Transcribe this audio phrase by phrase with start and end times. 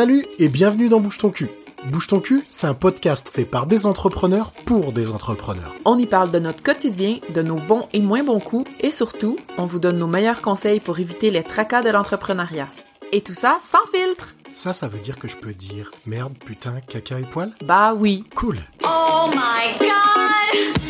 [0.00, 1.50] Salut et bienvenue dans Bouge ton cul.
[1.90, 5.74] Bouge ton cul, c'est un podcast fait par des entrepreneurs pour des entrepreneurs.
[5.84, 9.36] On y parle de notre quotidien, de nos bons et moins bons coups et surtout,
[9.58, 12.68] on vous donne nos meilleurs conseils pour éviter les tracas de l'entrepreneuriat.
[13.12, 14.34] Et tout ça sans filtre.
[14.54, 17.52] Ça, ça veut dire que je peux dire merde, putain, caca et poil?
[17.62, 18.24] Bah oui.
[18.34, 18.56] Cool.
[18.82, 20.80] Oh my god!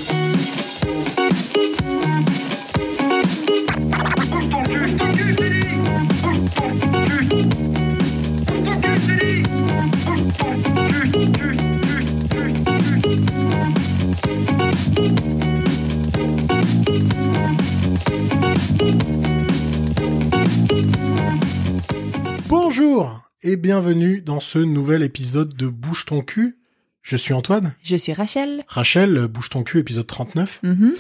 [23.43, 26.59] Et bienvenue dans ce nouvel épisode de Bouge ton cul.
[27.03, 27.73] Je suis Antoine.
[27.83, 28.65] Je suis Rachel.
[28.69, 30.61] Rachel, Bouge ton cul, épisode 39.
[30.63, 30.93] Mhm.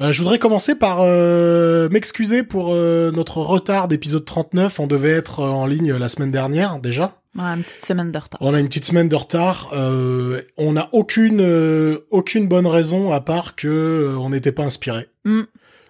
[0.00, 4.80] Euh, je voudrais commencer par euh, m'excuser pour euh, notre retard d'épisode 39.
[4.80, 7.22] On devait être euh, en ligne la semaine dernière déjà.
[7.36, 8.40] Ouais, une petite semaine de retard.
[8.42, 9.70] On a une petite semaine de retard.
[9.72, 14.64] Euh, on n'a aucune euh, aucune bonne raison à part que euh, on n'était pas
[14.64, 15.08] inspiré.
[15.24, 15.42] Mm.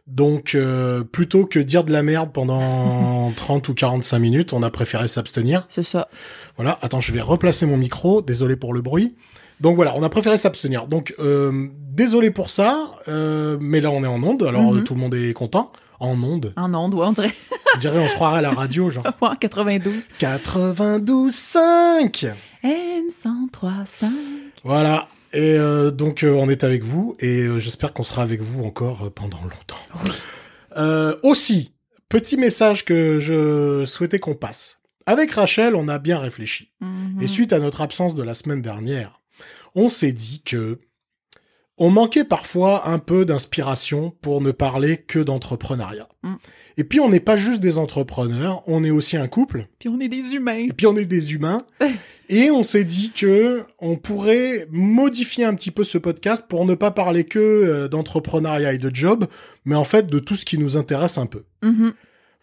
[0.07, 4.71] Donc euh, plutôt que dire de la merde pendant 30 ou 45 minutes, on a
[4.71, 5.65] préféré s'abstenir.
[5.69, 6.09] C'est ça.
[6.57, 9.15] Voilà, attends, je vais replacer mon micro, désolé pour le bruit.
[9.61, 10.89] Donc voilà, on a préféré s'abstenir.
[10.89, 12.77] Donc euh, désolé pour ça,
[13.09, 14.85] euh, mais là on est en onde, alors Mhm.
[14.85, 15.71] tout le monde est content.
[16.01, 16.53] En onde.
[16.57, 17.31] En onde, ouais, on dirait.
[17.77, 19.05] On dirait on se croirait à la radio, genre.
[19.23, 20.09] Ouais, en 92.
[20.19, 22.33] 92.5
[22.65, 24.07] M1035.
[24.65, 25.07] Voilà.
[25.33, 28.65] Et euh, donc euh, on est avec vous et euh, j'espère qu'on sera avec vous
[28.65, 31.19] encore pendant longtemps.
[31.23, 31.73] Aussi,
[32.09, 34.81] petit message que je souhaitais qu'on passe.
[35.07, 36.71] Avec Rachel, on a bien réfléchi.
[36.81, 37.19] Mhm.
[37.21, 39.21] Et suite à notre absence de la semaine dernière,
[39.75, 40.79] on s'est dit que
[41.79, 46.09] on manquait parfois un peu d'inspiration pour ne parler que d'entrepreneuriat.
[46.23, 46.35] Mm.
[46.77, 50.01] Et puis on n'est pas juste des entrepreneurs, on est aussi un couple, Puis on
[50.01, 50.67] est des humains.
[50.69, 51.65] et puis on est des humains.
[52.29, 56.75] et on s'est dit que on pourrait modifier un petit peu ce podcast pour ne
[56.75, 59.27] pas parler que euh, d'entrepreneuriat et de job,
[59.65, 61.45] mais en fait de tout ce qui nous intéresse un peu.
[61.63, 61.93] Mhm.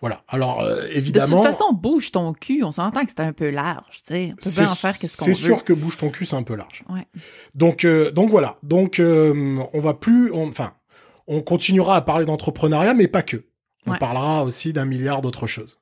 [0.02, 0.24] Voilà.
[0.30, 2.64] Alors euh, De évidemment, toute façon, bouge ton cul.
[2.64, 4.30] On s'entend que c'est un peu large, tu sais.
[4.32, 5.36] On peut c'est bien en faire qu'est-ce qu'on c'est veut.
[5.38, 6.84] sûr que bouge ton cul, c'est un peu large.
[6.90, 7.06] Ouais.
[7.54, 8.56] Donc, euh, donc voilà.
[8.64, 10.72] Donc, euh, on va plus, on- enfin,
[11.28, 13.44] on continuera à parler d'entrepreneuriat, mais pas que.
[13.90, 14.00] On Ouais.
[14.00, 15.78] parlera aussi d'un milliard d'autres choses.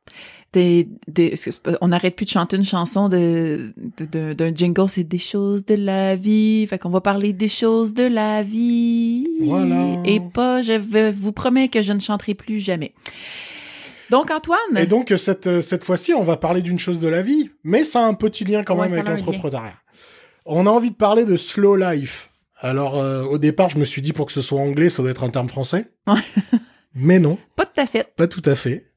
[0.54, 1.34] Des, des,
[1.82, 5.66] on n'arrête plus de chanter une chanson de, de- de- d'un jingle, c'est des choses
[5.66, 6.66] de la vie.
[6.68, 9.28] Fait qu'on va parler des choses de la vie.
[9.42, 9.98] Voilà.
[10.06, 12.94] Et pas, je vais- vous promets que je ne chanterai plus jamais.
[14.10, 14.58] Donc, Antoine?
[14.78, 18.00] Et donc cette cette fois-ci, on va parler d'une chose de la vie, mais ça
[18.06, 19.74] a un petit lien quand Ouais, même avec l'entrepreneuriat.
[20.46, 22.30] On a envie de parler de slow life.
[22.60, 25.12] Alors euh, au départ, je me suis dit pour que ce soit anglais, ça doit
[25.12, 25.92] être un terme français.
[26.98, 28.14] Mais non, pas de ta fête.
[28.16, 28.92] pas tout à fait.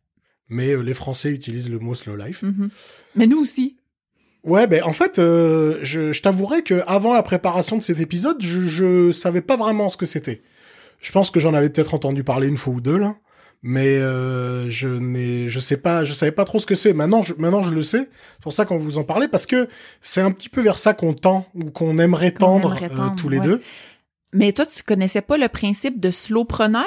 [0.48, 2.42] Mais euh, les Français utilisent le mot slow life.
[2.42, 2.70] Mhm.
[3.14, 3.76] Mais nous aussi.
[4.42, 8.40] Ouais, ben en fait, euh, je, je t'avouerai que avant la préparation de cet épisode,
[8.40, 10.42] je, je savais pas vraiment ce que c'était.
[11.00, 13.16] Je pense que j'en avais peut-être entendu parler une fois ou deux là,
[13.62, 16.94] mais euh, je n'ai, je sais pas, je savais pas trop ce que c'est.
[16.94, 18.08] Maintenant, je, maintenant je le sais.
[18.08, 19.68] C'est pour ça qu'on vous en parlait parce que
[20.00, 23.28] c'est un petit peu vers ça qu'on tend ou qu'on aimerait tendre aimerait tendre, tous
[23.28, 23.60] les deux.
[24.32, 26.84] Mais toi, tu connaissais pas le principe de slowpreneur?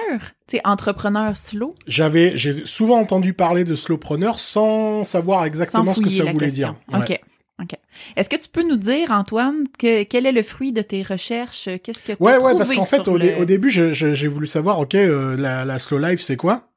[0.48, 1.76] Tu sais, entrepreneur slow?
[1.88, 6.31] J'avais, j'ai souvent entendu parler de slowpreneur sans savoir exactement Sans ce que ça la
[6.31, 6.76] voulait question.
[6.90, 7.00] dire.
[7.00, 7.06] Ouais.
[7.06, 7.20] OK.
[7.62, 7.76] OK.
[8.16, 11.68] Est-ce que tu peux nous dire, Antoine, que, quel est le fruit de tes recherches?
[11.84, 14.28] Qu'est-ce que tu Ouais, as ouais, trouvé parce qu'en fait, au, le- au début, j'ai
[14.28, 16.70] voulu savoir, ok, euh, la, la slow life, c'est quoi?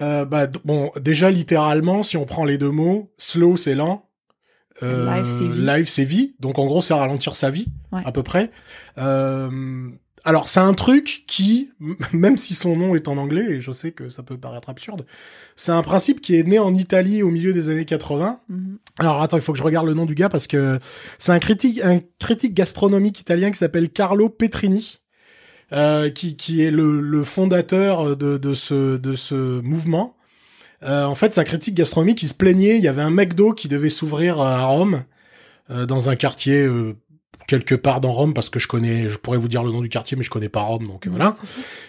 [0.00, 4.08] Euh, bah, Bon, déjà, littéralement, si on prend les deux mots, slow, c'est lent.
[4.82, 5.24] Euh,
[5.76, 6.34] Life, c'est vie.
[6.40, 8.02] Donc, en gros, c'est ralentir sa vie, Ouais.
[8.04, 8.50] à peu près.
[8.98, 9.88] Euh,
[10.24, 11.70] alors, c'est un truc qui,
[12.12, 15.04] même si son nom est en anglais, et je sais que ça peut paraître absurde,
[15.56, 18.40] c'est un principe qui est né en Italie au milieu des années 80.
[18.48, 18.78] Mhm.
[18.98, 20.78] Alors attends, il faut que je regarde le nom du gars parce que
[21.18, 25.00] c'est un critique, un critique gastronomique italien qui s'appelle Carlo Petrini,
[25.72, 30.16] euh, qui, qui est le, le fondateur de, de ce, de ce mouvement.
[30.84, 32.76] Euh, en fait, c'est un critique gastronomique qui se plaignait.
[32.78, 35.04] Il y avait un McDo qui devait s'ouvrir à Rome,
[35.70, 36.96] euh, dans un quartier euh,
[37.46, 39.88] quelque part dans Rome, parce que je connais, je pourrais vous dire le nom du
[39.88, 41.36] quartier, mais je connais pas Rome, donc euh, voilà.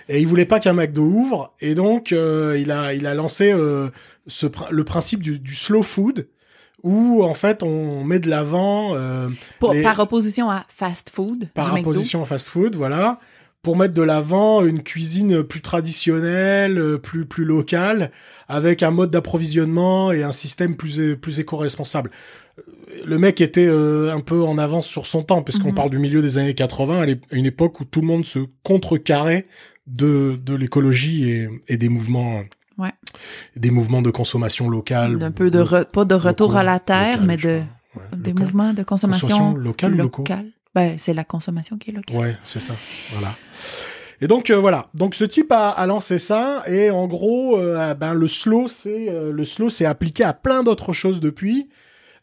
[0.10, 3.51] Et il voulait pas qu'un McDo ouvre, et donc euh, il a il a lancé
[3.51, 3.90] euh,
[4.28, 6.28] ce le principe du, du slow food,
[6.84, 9.30] où en fait on met de l'avant euh,
[9.74, 11.50] les- Par opposition à fast food.
[11.54, 11.89] par McDo.
[11.92, 13.19] opposition au fast food, voilà,
[13.63, 18.12] pour mettre de l'avant une cuisine plus traditionnelle, euh, plus plus locale,
[18.48, 22.12] avec un mode d'approvisionnement et un système plus plus éco-responsable.
[22.60, 22.62] Euh,
[23.06, 25.75] Le mec était euh, un peu en avance sur son temps, puisqu'on Mhm.
[25.75, 29.48] parle du milieu des années 80, à une époque où tout le monde se contrecarrait
[29.88, 32.44] de de l'écologie et, et des mouvements
[32.77, 32.92] Ouais.
[33.56, 35.21] Des mouvements de consommation locale.
[35.21, 37.62] Un peu de re- pas de retour locaux, à la terre, local, mais de.
[37.95, 38.44] Ouais, des local.
[38.45, 40.24] mouvements de consommation, Consommation locale ou locaux
[40.75, 42.18] Ben, c'est la consommation qui est locale.
[42.18, 42.74] Ouais, c'est ça.
[43.12, 43.36] Voilà.
[44.22, 44.88] Et donc euh, voilà.
[44.94, 49.10] Donc ce type a, a lancé ça et en gros, euh, ben le slow, c'est
[49.10, 51.70] euh, le slow, c'est appliqué à plein d'autres choses depuis.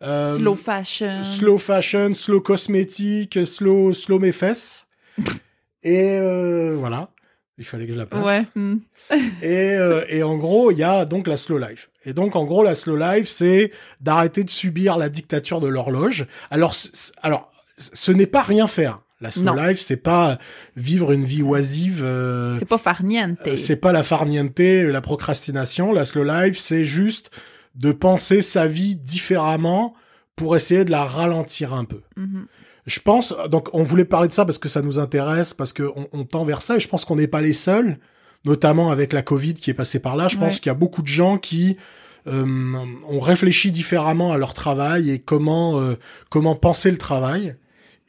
[0.02, 1.22] Slow fashion.
[1.24, 4.88] slow fashion, slow cosmétique, slow slow mes fesses.
[5.82, 6.18] et
[6.74, 7.10] voilà.
[7.58, 8.24] Il fallait que je la place.
[8.24, 8.46] Ouais.
[8.54, 8.78] hmm.
[9.42, 9.76] Et,
[10.08, 11.90] et en gros, il y a donc la slow life.
[12.06, 13.70] Et donc, en gros, la slow life, c'est
[14.00, 16.26] d'arrêter de subir la dictature de l'horloge.
[16.50, 16.74] Alors,
[17.20, 17.50] alors,
[17.92, 19.00] ce n'est pas rien faire.
[19.22, 19.54] La slow Non.
[19.54, 20.38] life, c'est pas
[20.76, 22.00] vivre une vie oisive.
[22.02, 23.38] euh, C'est pas farniente.
[23.46, 25.92] euh, c'est pas la farniente, la procrastination.
[25.92, 27.30] La slow life, c'est juste
[27.74, 29.94] de penser sa vie différemment
[30.36, 32.00] pour essayer de la ralentir un peu.
[32.16, 32.46] Mhm.
[32.86, 36.08] Je pense, donc on voulait parler de ça parce que ça nous intéresse, parce qu'on
[36.12, 37.98] on tend vers ça, et je pense qu'on n'est pas les seuls,
[38.46, 40.28] notamment avec la Covid qui est passée par là.
[40.28, 41.76] Je pense qu'il y a beaucoup de gens qui
[42.26, 42.72] euh,
[43.06, 45.98] ont réfléchi différemment à leur travail et comment euh,
[46.30, 47.54] comment penser le travail.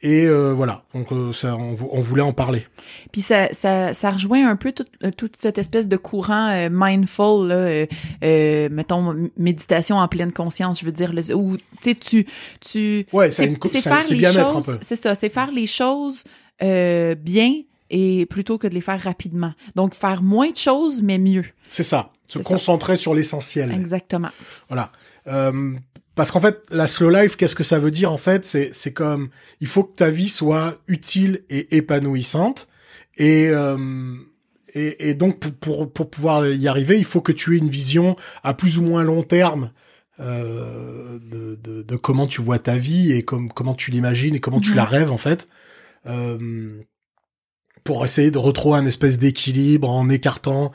[0.04, 2.66] Et euh, voilà, donc euh, ça, on, vou- on voulait en parler.
[3.12, 6.68] Puis ça, ça, ça rejoint un peu toute, euh, toute cette espèce de courant euh,
[6.72, 7.86] mindful, là, euh,
[8.24, 12.26] euh, mettons méditation en pleine conscience, je veux dire, où tu sais tu
[12.60, 13.46] tu Ouais, c'est
[13.80, 16.24] faire les choses, c'est ça, c'est faire les choses
[16.62, 17.52] euh, bien
[17.90, 19.52] et plutôt que de les faire rapidement.
[19.76, 21.44] Donc faire moins de choses mais mieux.
[21.68, 22.44] C'est ça, se ça.
[22.44, 23.70] concentrer sur l'essentiel.
[23.70, 24.30] Exactement.
[24.68, 24.90] Voilà.
[26.14, 28.92] Parce qu'en fait, la slow life, qu'est-ce que ça veut dire en fait C'est c'est
[28.92, 29.30] comme
[29.60, 32.68] il faut que ta vie soit utile et épanouissante.
[33.16, 34.14] Et euh,
[34.74, 37.70] et, et donc pour, pour pour pouvoir y arriver, il faut que tu aies une
[37.70, 39.70] vision à plus ou moins long terme
[40.20, 44.40] euh, de, de de comment tu vois ta vie et comme comment tu l'imagines et
[44.40, 44.76] comment tu Mhm.
[44.76, 45.48] la rêves en fait.
[46.06, 46.82] Euh,
[47.84, 50.70] pour essayer de retrouver un espèce d'équilibre en écartant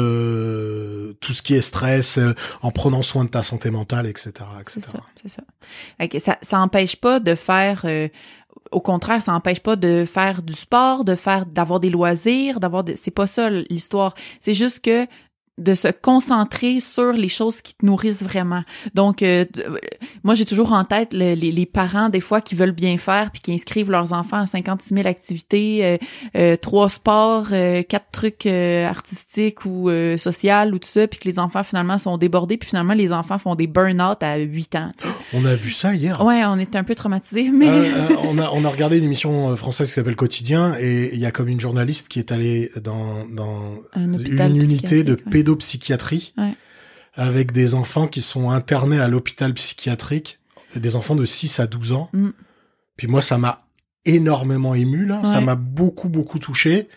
[0.00, 2.32] euh, tout ce qui est stress, euh,
[2.62, 4.80] en prenant soin de ta santé mentale, etc., etc.
[4.80, 4.92] C'est ça,
[5.28, 6.18] ça.
[6.18, 6.38] Ça.
[6.42, 7.82] Ça empêche pas de faire.
[7.84, 8.08] euh,
[8.72, 12.82] au contraire, ça empêche pas de faire du sport, de faire, d'avoir des loisirs, d'avoir.
[12.84, 14.14] des- C'est pas ça l'histoire.
[14.40, 15.06] C'est juste que
[15.58, 18.62] de se concentrer sur les choses qui te nourrissent vraiment.
[18.94, 19.76] Donc, euh, euh,
[20.22, 23.30] moi, j'ai toujours en tête le- les, les parents, des fois, qui veulent bien faire
[23.30, 25.96] puis qui inscrivent leurs enfants à 56 000 activités, euh,
[26.36, 31.18] euh, trois sports, euh, quatre trucs euh, artistiques ou euh, sociaux ou tout ça, puis
[31.18, 34.74] que les enfants, finalement, sont débordés, puis finalement, les enfants font des burn-out à 8
[34.76, 34.92] ans.
[35.32, 36.22] On a vu ça hier.
[36.24, 37.68] Ouais, on était un peu traumatisés, mais...
[37.68, 41.14] Euh, euh, on a on a regardé une émission euh, française qui s'appelle Quotidien et
[41.14, 45.14] il y a comme une journaliste qui est allée dans dans Un une unité de
[45.14, 45.20] ouais.
[45.46, 46.54] Pédopsychiatrie Ouais.
[47.14, 50.38] avec des enfants qui sont internés à l'hôpital psychiatrique,
[50.74, 52.10] des enfants de 6 à 12 ans.
[52.12, 52.30] Mm.
[52.96, 53.66] Puis moi ça m'a
[54.04, 56.88] énormément ému là, ça m'a beaucoup beaucoup touché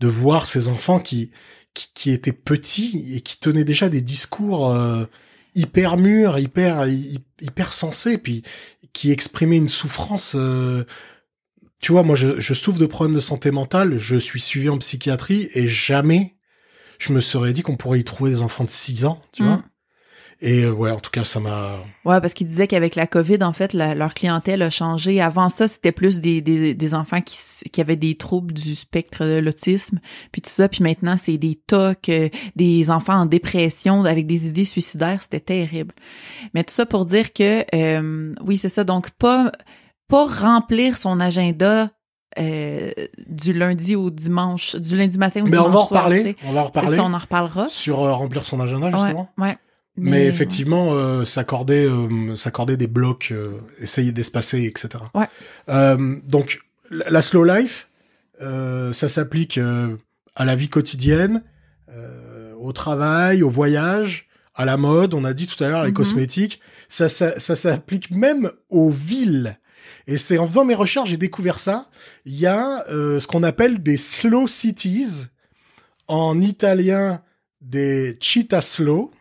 [0.00, 1.30] de voir ces enfants qui
[1.74, 5.04] qui, qui étaient petits et qui tenaient déjà des discours euh,
[5.54, 8.42] hyper mûrs, hyper hy- hyper sensés puis
[8.92, 10.84] qui exprimaient une souffrance euh,
[11.82, 14.78] tu vois, moi, je, je souffre de problèmes de santé mentale, je suis suivi en
[14.78, 16.36] psychiatrie et jamais
[17.02, 19.62] je me serais dit qu'on pourrait y trouver des enfants de 6 ans, tu vois.
[20.44, 21.76] Et euh, ouais, en tout cas, ça m'a...
[22.04, 25.20] Ouais, parce qu'ils disaient qu'avec la COVID, en fait, la- leur clientèle a changé.
[25.20, 29.38] Avant ça, c'était plus des, des, des enfants qui avaient des troubles du spectre de
[29.38, 30.00] l'autisme,
[30.32, 30.68] puis tout ça.
[30.68, 35.22] Puis maintenant, c'est des TOC, euh, des enfants en dépression avec des idées suicidaires.
[35.22, 35.94] C'était terrible.
[36.54, 38.82] Mais tout ça pour dire que, euh, oui, c'est ça.
[38.82, 39.52] Donc, pas,
[40.08, 41.90] pas remplir son agenda
[42.38, 42.90] euh,
[43.28, 46.10] du lundi au dimanche, du lundi matin au Mais on dimanche va en soir, tu
[46.10, 47.68] reparler, on va en reparler ça, on en reparlera.
[47.68, 49.30] sur euh, remplir son agenda, justement.
[49.38, 49.56] Ouais, ouais.
[49.96, 51.86] Mais, effectivement, euh, s'accorder,
[52.34, 53.32] s'accorder des blocs,
[53.78, 55.04] essayer d'espacer, etc.
[55.14, 55.28] Ouais.
[56.28, 56.60] Donc,
[56.90, 57.88] la slow life,
[58.40, 59.60] ça s'applique
[60.34, 61.42] à la vie quotidienne,
[62.58, 65.12] au travail, au voyage, à la mode.
[65.14, 65.94] On a dit tout à l'heure les Mhm.
[65.94, 66.60] cosmétiques.
[66.88, 69.58] Ça, ça, ça s'applique même aux villes.
[70.06, 71.88] Et c'est en faisant mes recherches, j'ai découvert ça.
[72.24, 75.26] Il y a euh, ce qu'on appelle des slow cities,
[76.08, 77.22] en italien
[77.60, 79.12] des città slow.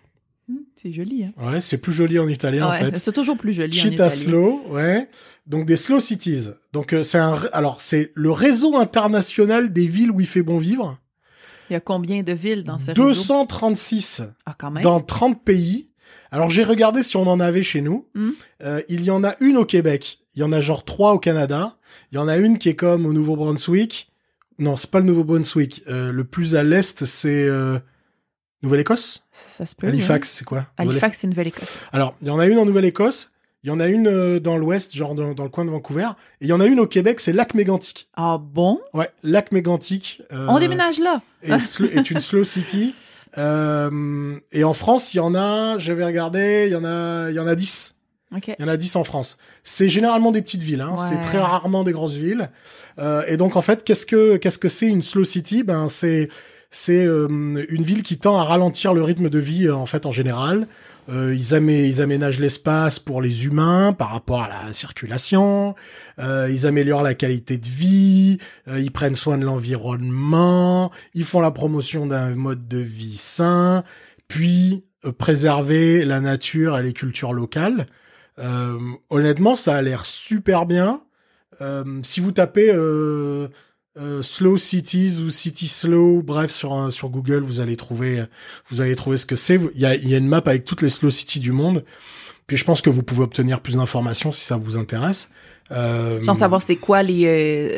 [0.47, 1.33] Hmm, C'est joli, hein?
[1.37, 2.97] Ouais, c'est plus joli en italien en fait.
[2.97, 3.77] C'est toujours plus joli.
[3.79, 4.09] en Cheetah italien.
[4.09, 5.07] Slow, ouais.
[5.45, 6.47] Donc des slow cities.
[6.73, 10.57] Donc euh, c'est un alors c'est le réseau international des villes où il fait bon
[10.57, 10.97] vivre.
[11.69, 13.03] Il y a combien de villes dans ce réseau?
[13.03, 14.83] 236 Ah, quand même.
[14.83, 15.89] dans 30 pays.
[16.31, 18.07] Alors j'ai regardé si on en avait chez nous.
[18.15, 18.31] Hmm.
[18.63, 20.17] Euh, il y en a une au Québec.
[20.35, 21.75] Il y en a genre trois au Canada.
[22.11, 24.11] Il y en a une qui est comme au Nouveau-Brunswick.
[24.59, 25.83] Non, c'est pas le Nouveau-Brunswick.
[25.87, 27.79] Euh, le plus à l'est, c'est euh,
[28.63, 29.25] Nouvelle-Écosse?
[29.31, 29.87] Ça se peut.
[29.87, 30.65] Halifax, c'est quoi?
[30.77, 31.79] Halifax, c'est Nouvelle-Écosse.
[31.91, 33.31] Alors, il y en a une en Nouvelle-Écosse,
[33.63, 36.07] il y en a une euh, dans l'ouest, genre dans, dans le coin de Vancouver,
[36.41, 38.07] et il y en a une au Québec, c'est Lac Mégantic.
[38.15, 38.79] Ah bon?
[38.93, 40.21] Ouais, Lac Mégantic.
[40.31, 41.21] euh, On déménage là.
[41.43, 42.93] sl- est une slow city
[43.37, 47.39] et en France, il y en a, j'avais regardé, il y en a, il y
[47.39, 47.95] en a 10.
[48.35, 48.47] OK.
[48.47, 49.37] Il y en a 10 en France.
[49.63, 50.91] C'est généralement des petites villes, hein.
[50.97, 51.05] Ouais.
[51.09, 52.49] c'est très rarement des grosses villes.
[52.99, 55.63] Euh, et donc en fait, qu'est-ce que qu'est-ce que c'est une slow city?
[55.63, 56.29] Ben c'est
[56.69, 57.27] c'est euh,
[57.69, 60.67] une ville qui tend à ralentir le rythme de vie euh, en fait en général.
[61.09, 65.75] Euh, ils, amé- ils aménagent l'espace pour les humains par rapport à la circulation.
[66.19, 68.37] Euh, ils améliorent la qualité de vie.
[68.67, 70.91] euh, ils prennent soin de l'environnement.
[71.15, 73.83] Ils font la promotion d'un mode de vie sain.
[74.27, 74.83] Puis
[75.17, 77.87] préserver la nature et les cultures locales.
[78.39, 78.77] Euh,
[79.09, 81.01] honnêtement, ça a l'air super bien.
[81.61, 83.47] Euh, si vous tapez euh,
[83.99, 88.23] euh, Slow Cities ou City Slow, bref, sur un- sur Google, vous allez trouver
[88.69, 89.59] vous allez trouver ce que c'est.
[89.75, 91.83] Il y a, il y a une map avec toutes les slow cities du monde.
[92.47, 95.29] Puis je pense que vous pouvez obtenir plus d'informations si ça vous intéresse.
[95.71, 97.25] Euh, Sans savoir c'est quoi les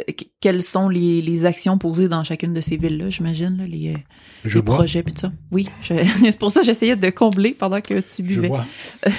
[0.07, 3.55] euh, qu- quelles sont les, les actions posées dans chacune de ces villes là, j'imagine
[3.57, 3.95] là, les,
[4.45, 5.31] je les projets puis tout ça.
[5.51, 5.93] Oui, je-
[6.24, 8.48] c'est pour ça que j'essayais de combler pendant que tu je buvais.
[8.48, 8.65] bois.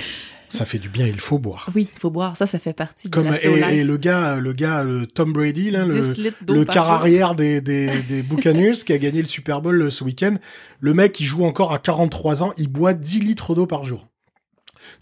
[0.55, 1.69] ça fait du bien, il faut boire.
[1.75, 4.53] Oui, il faut boire, ça ça fait partie Comme de la et, le gars, le
[4.53, 6.79] gars, le Tom Brady, là, le, 10 litres d'eau le jour.
[6.79, 10.37] arrière des, des, des Buccaneers qui a gagné le Super Bowl euh, ce week-end.
[10.81, 14.09] Le mec, il joue encore à 43 ans, il boit 10 litres d'eau par jour.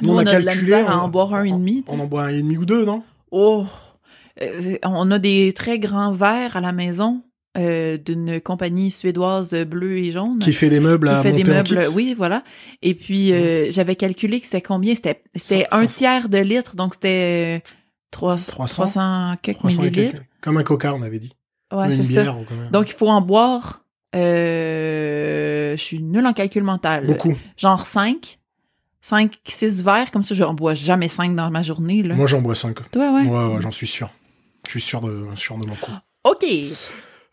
[0.01, 2.25] Nous, on a de la misère à en boire un et demi, On en boit
[2.25, 3.03] un et demi ou deux, non?
[3.31, 3.67] Oh,
[4.41, 7.23] Euh, on a des très grands verres à la maison
[7.59, 10.39] euh, d'une compagnie suédoise bleue et jaune.
[10.39, 12.43] Qui fait des meubles qui à fait des meubles, oui, voilà.
[12.81, 14.95] Et puis euh, j'avais calculé que c'était combien?
[14.95, 17.71] C'était c'était un tiers de litre, donc c'était euh,
[18.11, 18.85] trois- 300?
[18.85, 20.13] 300 quelques 300 et millilitres.
[20.19, 20.27] quelques.
[20.41, 21.33] Comme un coca, on avait dit.
[21.73, 22.33] Ouais, Ou c'est ça.
[22.35, 23.81] ou Donc il faut en boire.
[24.15, 27.07] Euh, je suis nulle en calcul mental.
[27.07, 27.35] Beaucoup.
[27.57, 28.39] Genre 5,
[29.01, 32.03] 5, 6 verres, comme ça, j'en bois jamais 5 dans ma journée.
[32.03, 32.15] Là.
[32.15, 32.91] Moi, j'en bois 5.
[32.91, 33.27] Toi, ouais.
[33.27, 34.11] Ouais, ouais, j'en suis sûr.
[34.67, 35.93] Je suis sûr de, sûr de mon coup.
[36.25, 36.45] OK.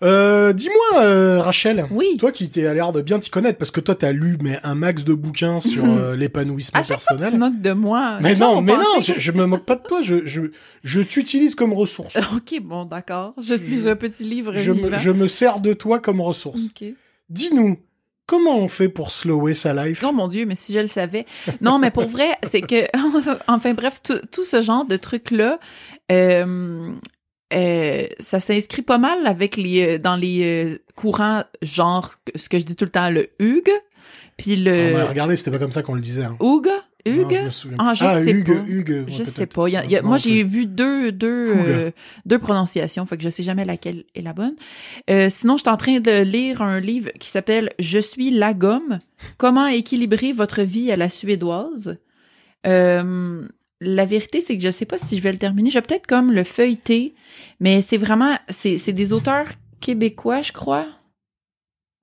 [0.01, 1.85] Euh, dis-moi, euh, Rachel.
[1.91, 2.15] Oui.
[2.17, 4.57] Toi qui t'es à l'air de bien t'y connaître, parce que toi t'as lu mais
[4.63, 7.37] un max de bouquins sur euh, l'épanouissement chaque fois tu te personnel.
[7.39, 8.17] moques de moi.
[8.21, 10.43] Mais gens non, mais non, je, je me moque pas de toi, je, je,
[10.83, 12.17] je t'utilise comme ressource.
[12.35, 13.33] OK, bon, d'accord.
[13.45, 14.89] Je suis un petit livre Je vivant.
[14.91, 16.61] me, je me sers de toi comme ressource.
[16.67, 16.87] OK.
[17.29, 17.77] Dis-nous,
[18.25, 20.03] comment on fait pour slower sa life?
[20.07, 21.25] Oh mon Dieu, mais si je le savais.
[21.59, 22.85] Non, mais pour vrai, c'est que,
[23.49, 25.59] enfin bref, tout, tout ce genre de trucs-là,
[26.11, 26.93] euh,
[27.53, 32.59] euh, ça s'inscrit pas mal avec les, euh, dans les euh, courants, genre, ce que
[32.59, 33.71] je dis tout le temps, le Hugues,
[34.37, 34.93] puis le...
[34.95, 36.23] On a regardé, c'était pas comme ça qu'on le disait.
[36.23, 36.37] Hein.
[37.05, 37.31] Hugues?
[37.31, 37.77] Non, je me souviens.
[37.79, 38.69] Ah, je sais Hugues, pas.
[38.71, 39.67] Hugues, ouais, Je sais pas.
[39.69, 41.91] Il y a- il y a- Non, moi, j'ai vu deux, deux, euh,
[42.25, 44.55] deux prononciations, fait que je sais jamais laquelle est la bonne.
[45.09, 48.53] Euh, sinon, je suis en train de lire un livre qui s'appelle Je suis la
[48.53, 48.99] gomme.
[49.37, 51.97] Comment équilibrer votre vie à la suédoise.
[52.67, 53.47] Euh,
[53.81, 55.71] la vérité, c'est que je sais pas si je vais le terminer.
[55.71, 57.15] Je peut-être comme le feuilleter,
[57.59, 59.47] mais c'est vraiment, c'est, c'est des auteurs
[59.79, 60.87] québécois, je crois.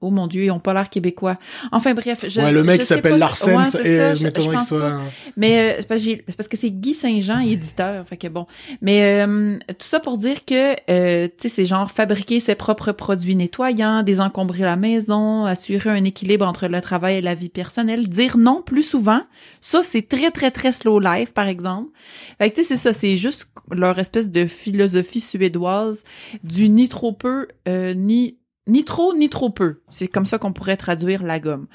[0.02, 1.38] Oh mon Dieu, ils ont pas l'air québécois.
[1.72, 5.00] Enfin bref, je ouais, le mec s'appelle Larsen Ouais, et ça, je soit.
[5.38, 8.46] Mais euh, c'est parce, que parce que c'est Guy Saint-Jean, éditeur, fait que bon.
[8.82, 12.92] Mais euh, tout ça pour dire que euh, tu sais c'est genre fabriquer ses propres
[12.92, 18.06] produits nettoyants, désencombrer la maison, assurer un équilibre entre le travail et la vie personnelle,
[18.06, 19.22] dire non plus souvent.
[19.62, 21.90] Ça c'est très très très slow life par exemple.
[22.36, 26.04] Fait que tu sais c'est ça, c'est juste leur espèce de philosophie suédoise
[26.44, 28.36] du ni trop peu euh, ni
[28.66, 29.80] ni trop ni trop peu.
[29.90, 31.66] C'est comme ça qu'on pourrait traduire la gomme.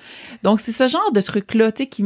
[0.44, 2.06] Donc c'est ce genre de truc là, tu sais qui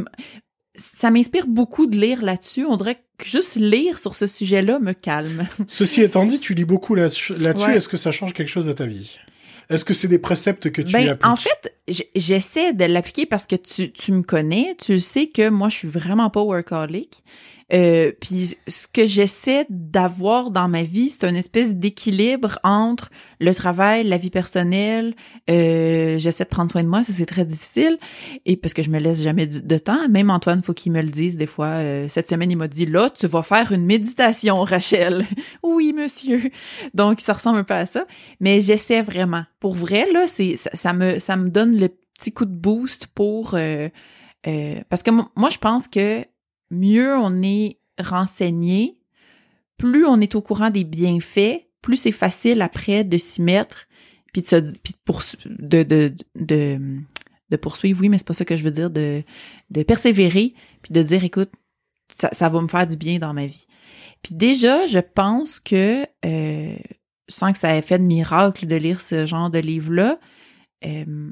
[0.77, 2.65] ça m'inspire beaucoup de lire là-dessus.
[2.65, 5.47] On dirait que juste lire sur ce sujet-là me calme.
[5.67, 7.33] Ceci étant dit, tu lis beaucoup là-dessus.
[7.33, 7.77] Ouais.
[7.77, 9.17] Est-ce que ça change quelque chose à ta vie?
[9.69, 11.25] Est-ce que c'est des préceptes que tu Ben, appliques?
[11.25, 15.69] en fait, j'essaie de l'appliquer parce que tu, tu me connais, tu sais que moi,
[15.69, 17.23] je suis vraiment pas workaholic.
[17.73, 23.55] Euh, puis ce que j'essaie d'avoir dans ma vie, c'est une espèce d'équilibre entre le
[23.55, 25.15] travail, la vie personnelle.
[25.49, 27.97] Euh, j'essaie de prendre soin de moi, ça c'est très difficile.
[28.45, 30.07] Et parce que je me laisse jamais de temps.
[30.09, 31.65] Même Antoine, faut qu'il me le dise des fois.
[31.65, 35.25] Euh, cette semaine, il m'a dit là, tu vas faire une méditation, Rachel.
[35.63, 36.51] oui, monsieur.
[36.93, 38.05] Donc ça ressemble un peu à ça.
[38.39, 39.43] Mais j'essaie vraiment.
[39.59, 41.74] Pour vrai, là, c'est ça, me ça me donne le
[42.17, 43.89] petit coup de boost pour euh,
[44.47, 46.25] euh, parce que mo- moi je pense que
[46.71, 48.97] mieux on est renseigné,
[49.77, 53.87] plus on est au courant des bienfaits, plus c'est facile après de s'y mettre
[54.33, 56.13] puis de,
[57.49, 59.23] de poursuivre, oui, mais c'est pas ça que je veux dire, de,
[59.69, 61.51] de persévérer, puis de dire, écoute,
[62.11, 63.65] ça, ça va me faire du bien dans ma vie.
[64.21, 66.75] Puis déjà, je pense que, euh,
[67.27, 70.19] sans que ça ait fait de miracle de lire ce genre de livre-là,
[70.85, 71.31] euh,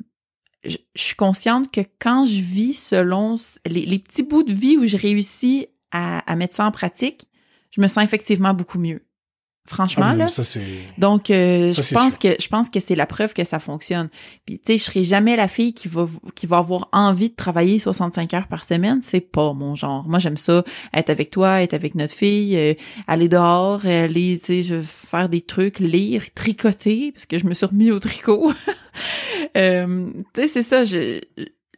[0.63, 4.97] je, suis consciente que quand je vis selon les, petits bouts de vie où je
[4.97, 7.27] réussis à mettre ça en pratique,
[7.71, 9.01] je me sens effectivement beaucoup mieux.
[9.65, 10.27] Franchement, Ah, là.
[10.27, 10.43] ça.
[10.97, 12.19] Donc, euh, Ça, je pense sûr.
[12.19, 14.09] que je pense que c'est la preuve que ça fonctionne.
[14.45, 16.05] Puis, tu sais, je serai jamais la fille qui va
[16.35, 18.99] qui va avoir envie de travailler 65 heures par semaine.
[19.01, 20.05] C'est pas mon genre.
[20.05, 22.73] Moi, j'aime ça être avec toi, être avec notre fille, euh,
[23.07, 27.65] aller dehors, aller, tu sais, faire des trucs, lire, tricoter, parce que je me suis
[27.65, 28.51] remis au tricot.
[29.57, 30.83] euh, tu sais, c'est ça.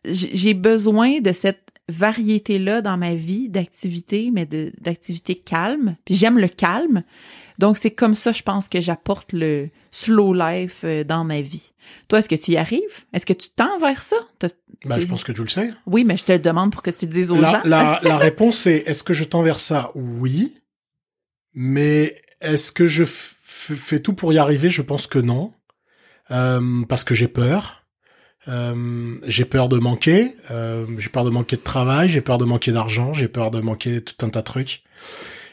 [0.06, 5.98] j'ai besoin de cette variété-là dans ma vie d'activités, mais de d'activités calmes.
[6.06, 7.04] Puis j'aime le calme.
[7.60, 11.72] Donc, c'est comme ça, je pense, que j'apporte le slow life euh, dans ma vie.
[12.08, 12.82] Toi, est-ce que tu y arrives?
[13.14, 14.18] Est-ce que tu tends vers ça?
[14.42, 15.72] C'est- je pense que tu le sais.
[15.86, 17.62] Oui, mais je te le demande pour que tu le dises aux La, gens.
[17.66, 19.92] la, la réponse est est-ce que je tends vers ça?
[19.96, 20.56] Oui.
[21.54, 24.70] Mais est-ce que je fais tout pour y arriver?
[24.70, 25.54] Je pense que non.
[26.32, 27.84] Euh, parce que j'ai peur.
[28.48, 30.34] Euh, j'ai peur de manquer.
[30.52, 32.10] Euh, j'ai peur de manquer de travail.
[32.10, 33.14] J'ai peur de manquer d'argent.
[33.14, 34.84] J'ai peur de manquer tout un tas de trucs.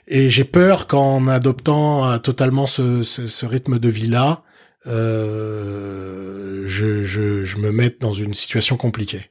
[0.09, 4.43] Et j'ai peur qu'en adoptant euh, totalement ce, ce, ce rythme de vie-là,
[4.87, 9.31] euh, je, je, je me mette dans une situation compliquée.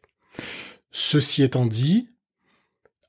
[0.92, 2.10] Ceci étant dit,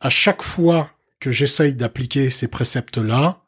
[0.00, 0.90] à chaque fois
[1.20, 3.42] que j'essaye d'appliquer ces préceptes-là,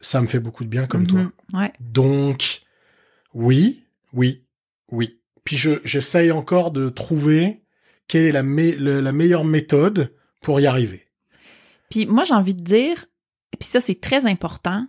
[0.00, 1.20] ça me fait beaucoup de bien comme toi.
[1.20, 1.30] Mhm.
[1.60, 1.72] Ouais.
[1.80, 2.62] Donc,
[3.34, 4.42] oui, oui,
[4.90, 5.18] oui.
[5.44, 7.62] Puis je, j'essaye encore de trouver
[8.08, 11.06] quelle est la, me- le- la meilleure méthode pour y arriver.
[11.92, 13.04] Puis moi, j'ai envie de dire,
[13.58, 14.86] puis ça, c'est très important.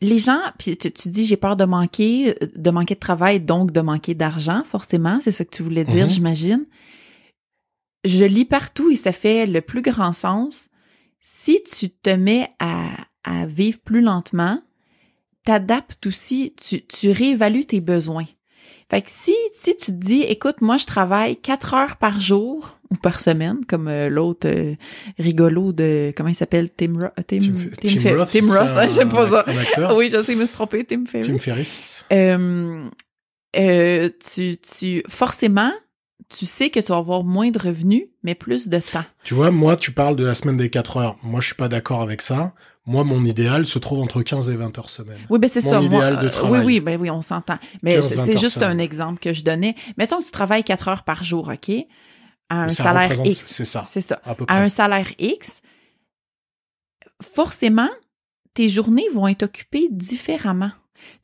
[0.00, 3.70] Les gens, puis tu, tu dis j'ai peur de manquer, de manquer de travail, donc
[3.70, 6.10] de manquer d'argent, forcément, c'est ça que tu voulais dire, Mhm.
[6.10, 6.66] j'imagine.
[8.04, 10.68] Je lis partout et ça fait le plus grand sens.
[11.20, 12.90] Si tu te mets à,
[13.22, 14.60] à vivre plus lentement,
[15.44, 18.26] t'adaptes aussi, tu, tu réévalues tes besoins.
[18.90, 22.77] Fait que si, si tu te dis, écoute, moi, je travaille quatre heures par jour
[22.90, 24.74] ou par semaine, comme euh, l'autre euh,
[25.18, 28.92] rigolo de, comment il s'appelle, Tim, Ro- Tim, Tim, Tim, Tim Roth, Tim un- je
[28.92, 29.40] sais pas ça.
[29.40, 29.96] Acteur.
[29.96, 31.26] Oui, je sais, je me suis trompée, Tim Ferriss.
[31.26, 32.04] Tim Ferriss.
[32.12, 32.88] Euh,
[33.56, 35.72] euh, tu, tu, forcément,
[36.28, 39.04] tu sais que tu vas avoir moins de revenus, mais plus de temps.
[39.24, 41.16] Tu vois, moi, tu parles de la semaine des 4 heures.
[41.22, 42.52] Moi, je suis pas d'accord avec ça.
[42.86, 45.18] Moi, mon idéal se trouve entre 15 et 20 heures semaine.
[45.28, 45.80] Oui, ben c'est Mon ça.
[45.82, 46.60] idéal moi, de euh, travail.
[46.60, 47.58] Oui, oui, ben oui, on s'entend.
[47.82, 48.70] Mais 15, c'est 20 c'est heures juste semaine.
[48.70, 49.74] un exemple que je donnais.
[49.98, 51.74] Mettons que tu travailles quatre heures par jour, OK?
[52.50, 53.44] À un Ça salaire X.
[53.46, 54.20] C'est ça, C'est ça.
[54.24, 54.56] à peu À près.
[54.56, 55.62] un salaire X,
[57.22, 57.90] forcément,
[58.54, 60.70] tes journées vont être occupées différemment.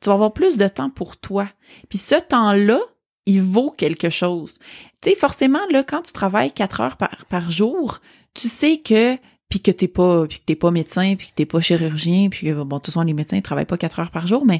[0.01, 1.49] Tu vas avoir plus de temps pour toi.
[1.89, 2.79] Puis ce temps-là,
[3.25, 4.59] il vaut quelque chose.
[5.01, 7.99] Tu sais, forcément, là, quand tu travailles quatre heures par, par jour,
[8.33, 11.45] tu sais que puis que t'es pas puis que t'es pas médecin puis que t'es
[11.45, 14.09] pas chirurgien puis que bon de toute façon les médecins ils travaillent pas quatre heures
[14.09, 14.59] par jour mais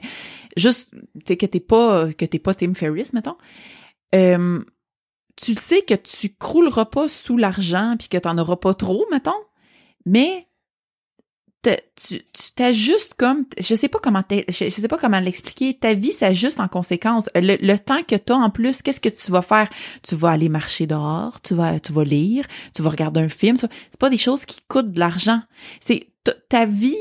[0.58, 3.36] juste tu sais que t'es pas que t'es pas Tim Ferriss mettons
[4.14, 4.64] euh,
[5.36, 9.32] tu sais que tu crouleras pas sous l'argent puis que t'en auras pas trop mettons
[10.06, 10.48] mais
[11.96, 16.12] tu tu t'ajustes comme je sais pas comment je, sais pas comment l'expliquer ta vie
[16.12, 17.30] s'ajuste en conséquence.
[17.36, 19.70] Le, temps que t'as en plus qu'est-ce que tu vas faire?
[20.04, 23.58] Tu vas aller marcher dehors tu vas tu vas lire tu vas regarder un film
[23.58, 25.42] tu c'est pas des choses qui coûtent de l'argent.
[25.80, 26.08] C'est
[26.50, 26.98] ta vie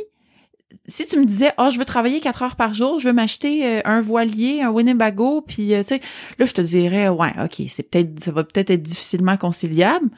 [0.86, 3.66] si tu me disais oh je veux travailler quatre heures par jour je veux m'acheter
[3.66, 6.00] euh, un voilier un Winnebago puis euh, tu sais
[6.38, 10.10] là je te dirais ouais ok c'est peut-être ça va peut-être être difficilement conciliable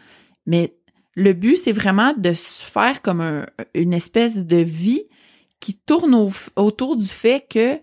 [0.47, 0.75] mais
[1.19, 5.05] le but, c'est vraiment de se faire comme un- une espèce de vie
[5.61, 7.79] qui tourne au- autour du fait que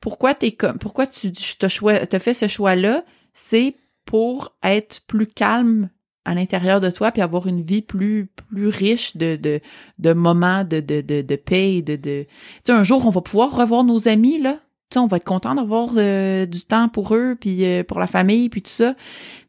[0.00, 3.74] pourquoi t'es pourquoi tu t'as fait ce choix-là, c'est
[4.06, 5.90] pour être plus calme
[6.28, 9.60] à l'intérieur de toi puis avoir une vie plus plus riche de de,
[9.98, 12.28] de moments de de de, de paix et de de tu
[12.64, 14.60] sais un jour on va pouvoir revoir nos amis là.
[14.90, 17.98] Tu sais on va être content d'avoir euh, du temps pour eux puis euh, pour
[17.98, 18.94] la famille puis tout ça.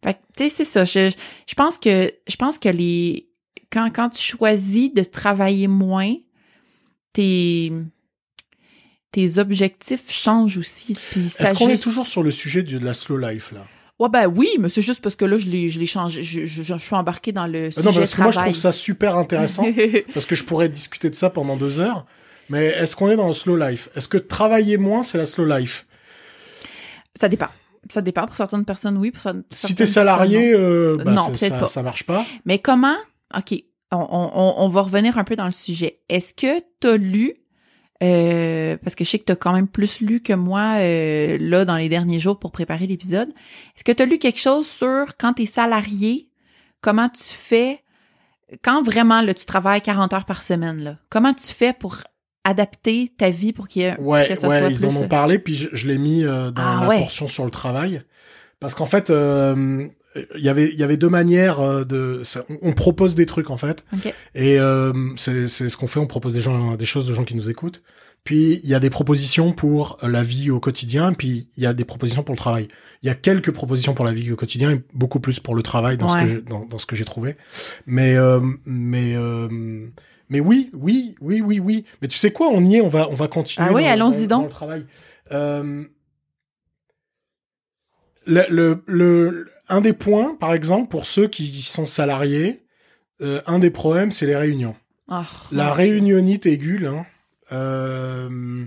[0.03, 0.85] Fait que, tu sais c'est ça.
[0.85, 1.11] Je
[1.47, 3.29] je pense que je pense que les
[3.71, 6.15] quand, quand tu choisis de travailler moins,
[7.13, 7.71] tes,
[9.11, 10.95] tes objectifs changent aussi.
[11.11, 13.67] Puis Est-ce qu'on est toujours sur le sujet de la slow life, là?
[13.99, 16.23] Ouais, ben oui, mais c'est juste parce que là, je l'ai, je l'ai changé.
[16.23, 18.55] Je, je, je suis embarquée dans le Ah sujet Non, parce que moi, je trouve
[18.55, 19.65] ça super intéressant,
[20.13, 22.05] parce que je pourrais discuter de ça pendant deux heures.
[22.49, 23.89] Mais est-ce qu'on est dans le slow life?
[23.95, 25.85] Est-ce que travailler moins, c'est la slow life?
[27.19, 27.49] Ça dépend.
[27.91, 28.25] Ça dépend.
[28.25, 29.12] Pour certaines personnes, oui.
[29.12, 31.67] Pour certaines Si t'es personnes, salarié, euh, bah, Non, ça, pas.
[31.67, 32.25] ça marche pas.
[32.45, 32.95] Mais comment,
[33.38, 33.53] OK,
[33.91, 35.99] on, on, on- va revenir un peu dans le sujet.
[36.09, 37.35] Est-ce que tu as lu,
[38.01, 41.38] euh, parce que je sais que tu as quand même plus lu que moi euh,
[41.39, 43.29] là dans les derniers jours pour préparer l'épisode,
[43.75, 46.29] est-ce que tu as lu quelque chose sur quand tu es salarié,
[46.81, 47.83] comment tu fais,
[48.63, 51.97] quand vraiment là, tu travailles 40 heures par semaine, là, comment tu fais pour
[52.45, 54.85] adapter ta vie pour qu'il y ait, Ouais, que ça ouais, soit ils plus...
[54.97, 56.99] en ont parlé, puis je, je l'ai mis euh, dans Ah la ouais.
[56.99, 58.01] portion sur le travail.
[58.62, 62.43] Parce qu'en fait, euh, il y avait il y avait deux manières euh, de ça-
[62.62, 63.84] on- propose des trucs en fait.
[63.93, 64.13] Ok.
[64.36, 66.00] et euh, c'est c'est ce qu'on fait.
[66.00, 67.82] On propose des gens des choses aux gens qui nous écoutent.
[68.24, 71.13] Puis il y a des propositions pour la vie au quotidien.
[71.13, 72.67] Puis il y a des propositions pour le travail.
[73.02, 75.63] Il y a quelques propositions pour la vie au quotidien et beaucoup plus pour le
[75.63, 77.38] travail dans ce que j'ai- dans, dans ce que j'ai trouvé.
[77.86, 79.48] Mais euh, mais euh,
[80.30, 81.86] mais oui oui oui oui oui.
[82.02, 82.82] Mais tu sais quoi on y est.
[82.82, 84.86] On va on va continuer Ah oui, allons-y dans- le travail.
[85.32, 85.84] Euh,
[88.26, 92.65] le, le, le- un des points, par exemple, pour ceux qui sont salariés,
[93.21, 94.75] euh, un des problèmes, c'est les réunions.
[95.08, 95.71] Ah, La ouais.
[95.73, 96.86] réunionite aiguë,
[97.51, 98.65] euh,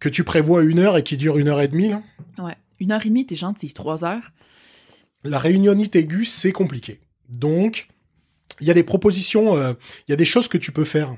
[0.00, 2.02] que tu prévois une heure et qui dure une heure et demie, là,
[2.38, 2.54] Ouais.
[2.80, 3.72] Une heure et demie, t'es gentil.
[3.72, 4.32] Trois heures.
[5.22, 7.00] la réunionite aiguë, c'est compliqué.
[7.30, 7.88] Donc,
[8.60, 9.72] il y a des propositions, euh,
[10.06, 11.16] il y a des choses que tu peux faire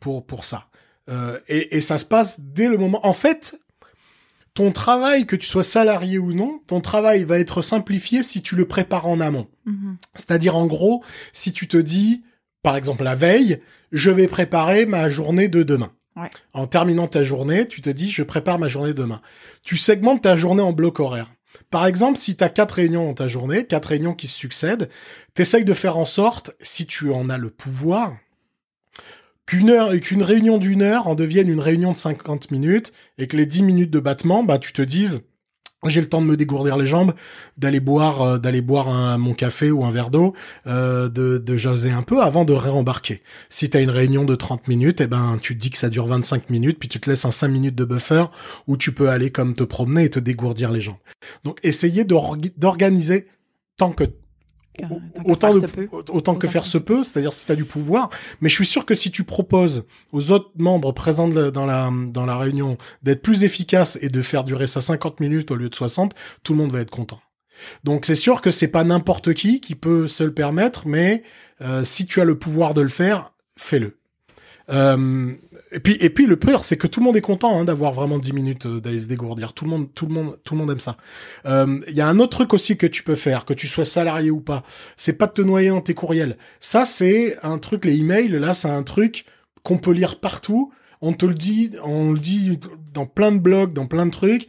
[0.00, 0.68] pour, pour ça.
[1.08, 3.06] Euh, et, et ça se passe dès le moment.
[3.06, 3.56] En fait,
[4.56, 8.56] ton travail, que tu sois salarié ou non, ton travail va être simplifié si tu
[8.56, 9.48] le prépares en amont.
[9.66, 9.98] Mhm.
[10.14, 12.24] C'est-à-dire, en gros, si tu te dis,
[12.62, 13.60] par exemple, la veille,
[13.92, 15.92] je vais préparer ma journée de demain.
[16.16, 16.30] Ouais.
[16.54, 19.20] En terminant ta journée, tu te dis, je prépare ma journée de demain.
[19.62, 21.30] Tu segmentes ta journée en blocs horaires.
[21.70, 24.88] Par exemple, si tu as quatre réunions dans ta journée, quatre réunions qui se succèdent,
[25.34, 28.16] t'essayes de faire en sorte, si tu en as le pouvoir,
[29.46, 33.36] qu'une heure, qu'une réunion d'une heure en devienne une réunion de 50 minutes et que
[33.36, 35.22] les 10 minutes de battement, bah, tu te dises,
[35.84, 37.12] j'ai le temps de me dégourdir les jambes,
[37.56, 40.34] d'aller boire, euh, d'aller boire un, mon café ou un verre d'eau,
[40.66, 43.22] euh, de, jaser un peu avant de réembarquer.
[43.50, 46.06] Si t'as une réunion de 30 minutes, eh ben, tu te dis que ça dure
[46.06, 48.24] 25 minutes, puis tu te laisses un 5 minutes de buffer
[48.66, 50.96] où tu peux aller comme te promener et te dégourdir les jambes.
[51.44, 53.26] Donc, essayez d'org- d'organiser
[53.76, 54.04] tant que
[54.76, 57.52] Tant- au- tant que autant, de- autant que Autant faire se peut, c'est-à-dire si tu
[57.52, 58.10] as du pouvoir.
[58.40, 61.66] Mais je suis sûr que si tu proposes aux autres membres présents de la- dans
[61.66, 65.54] la, dans la réunion d'être plus efficaces et de faire durer ça 50 minutes au
[65.56, 67.20] lieu de 60, tout le monde va être content.
[67.84, 71.22] Donc c'est sûr que c'est pas n'importe qui qui peut se le permettre, mais
[71.62, 73.96] euh, si tu as le pouvoir de le faire, fais-le.
[74.68, 75.32] Euh,
[75.72, 77.92] et puis et puis le pire, c'est que tout le monde est content hein, d'avoir
[77.92, 79.52] vraiment 10 minutes euh, d'aller se dégourdir.
[79.52, 80.96] Tout le monde, tout le monde, tout le monde aime ça.
[81.46, 83.84] Euh, Il y a un autre truc aussi que tu peux faire, que tu sois
[83.84, 84.62] salarié ou pas.
[84.96, 86.36] C'est pas de te noyer dans tes courriels.
[86.60, 87.84] Ça, c'est un truc.
[87.84, 89.24] Les emails, là, c'est un truc
[89.62, 90.72] qu'on peut lire partout.
[91.00, 92.58] On te le dit, on le dit
[92.92, 94.48] dans plein de blogs, dans plein de trucs.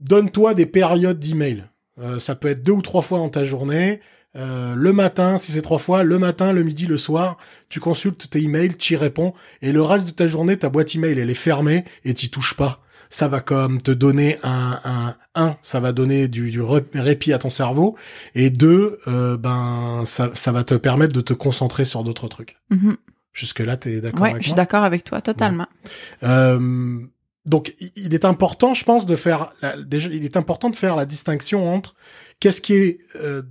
[0.00, 1.64] Donne-toi des périodes d'emails.
[2.00, 4.00] Euh, ça peut être deux ou trois fois dans ta journée.
[4.34, 7.36] Euh, le matin, si c'est trois fois, le matin, le midi, le soir,
[7.68, 10.94] tu consultes tes emails, tu y réponds, et le reste de ta journée, ta boîte
[10.94, 12.80] email, elle est fermée et t'y touches pas.
[13.10, 17.34] Ça va comme te donner un, un, un, ça va donner du, du ré- répit
[17.34, 17.94] à ton cerveau,
[18.34, 22.56] et deux, euh, ben, ça, ça va te permettre de te concentrer sur d'autres trucs.
[22.70, 22.96] Mhm.
[23.34, 25.66] Jusque là, t'es d'accord Ouais, avec je suis moi d'accord avec toi, totalement.
[26.22, 27.00] euh,
[27.44, 30.96] donc, il est important, je pense, de faire la- déjà, il est important de faire
[30.96, 31.94] la distinction entre
[32.40, 33.42] qu'est-ce qui est euh,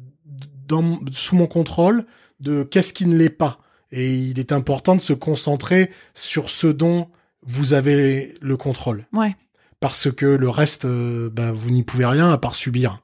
[0.72, 2.06] dans, sous mon contrôle
[2.40, 3.60] de qu'est-ce qui ne l'est pas.
[3.92, 7.08] Et il est important de se concentrer sur ce dont
[7.44, 9.36] vous avez le contrôle, Ouais.
[9.80, 13.02] parce que le reste, euh, ben, vous n'y pouvez rien à part subir.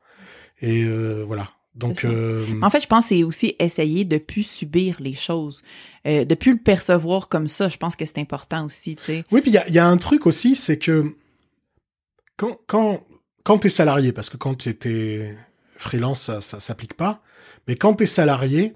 [0.62, 1.50] Et euh, voilà.
[1.76, 5.62] Donc, euh, En fait, je pense que c'est aussi essayer de plus subir les choses,
[6.08, 7.70] euh, de plus le percevoir comme ça.
[7.70, 9.24] Je pense que c'est important aussi, tu sais.
[9.32, 11.14] Oui, puis il y a, il y a un truc aussi, c'est que
[12.36, 13.04] quand quand
[13.44, 15.36] quand t'es salarié, parce que quand t'es
[15.78, 17.22] freelance, ça, ça s'applique pas,
[17.68, 18.74] mais quand t'es salarié,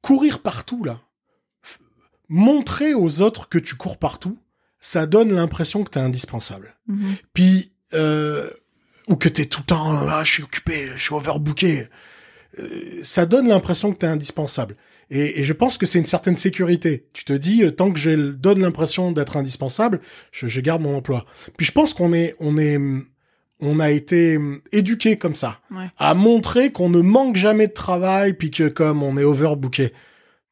[0.00, 1.00] courir partout là,
[2.28, 4.38] montrer aux autres que tu cours partout,
[4.80, 6.76] ça donne l'impression que t'es indispensable.
[6.88, 7.14] Mhm.
[7.32, 8.50] Puis euh,
[9.08, 11.88] ou que t'es tout le temps euh, ah je suis occupé, je suis overbooké.
[12.58, 14.76] Euh, ça donne l'impression que t'es indispensable.
[15.10, 17.06] Et, et je pense que c'est une certaine sécurité.
[17.12, 20.00] Tu te dis tant que je donne l'impression d'être indispensable,
[20.32, 21.26] je, je garde mon emploi.
[21.56, 22.78] Puis je pense qu'on est on est
[23.62, 24.38] on a été
[24.72, 25.86] éduqué comme ça Ouais.
[25.98, 29.92] à montrer qu'on ne manque jamais de travail puis que comme on est overbooké.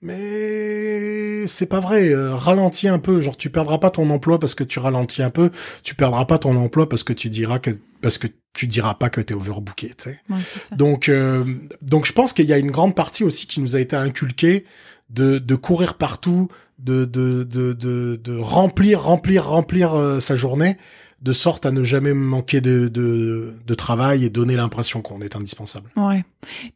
[0.02, 2.08] Mais c'est pas vrai.
[2.10, 3.20] euh, ralentis un peu.
[3.20, 5.50] Genre, tu perdras pas ton emploi parce que tu ralentis un peu.
[5.82, 7.70] Tu perdras pas ton emploi parce que tu diras que
[8.00, 9.88] parce que tu diras pas que t'es overbooké.
[9.88, 10.20] Tu sais.
[10.30, 10.38] Ouais.
[10.76, 11.44] Donc, euh,
[11.82, 14.64] donc je pense qu'il y a une grande partie aussi qui nous a été inculquée
[15.10, 20.76] de, de courir partout, de, de, de, de, de remplir, remplir, remplir euh, sa journée,
[21.20, 25.90] de sorte à ne jamais manquer de, travail et donner l'impression qu'on est indispensable.
[25.96, 26.24] Ouais.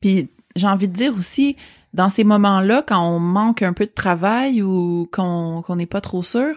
[0.00, 1.56] Puis j'ai envie de dire aussi,
[1.92, 6.22] dans ces moments-là, quand on manque un peu de travail ou qu'on n'est pas trop
[6.22, 6.54] sûr,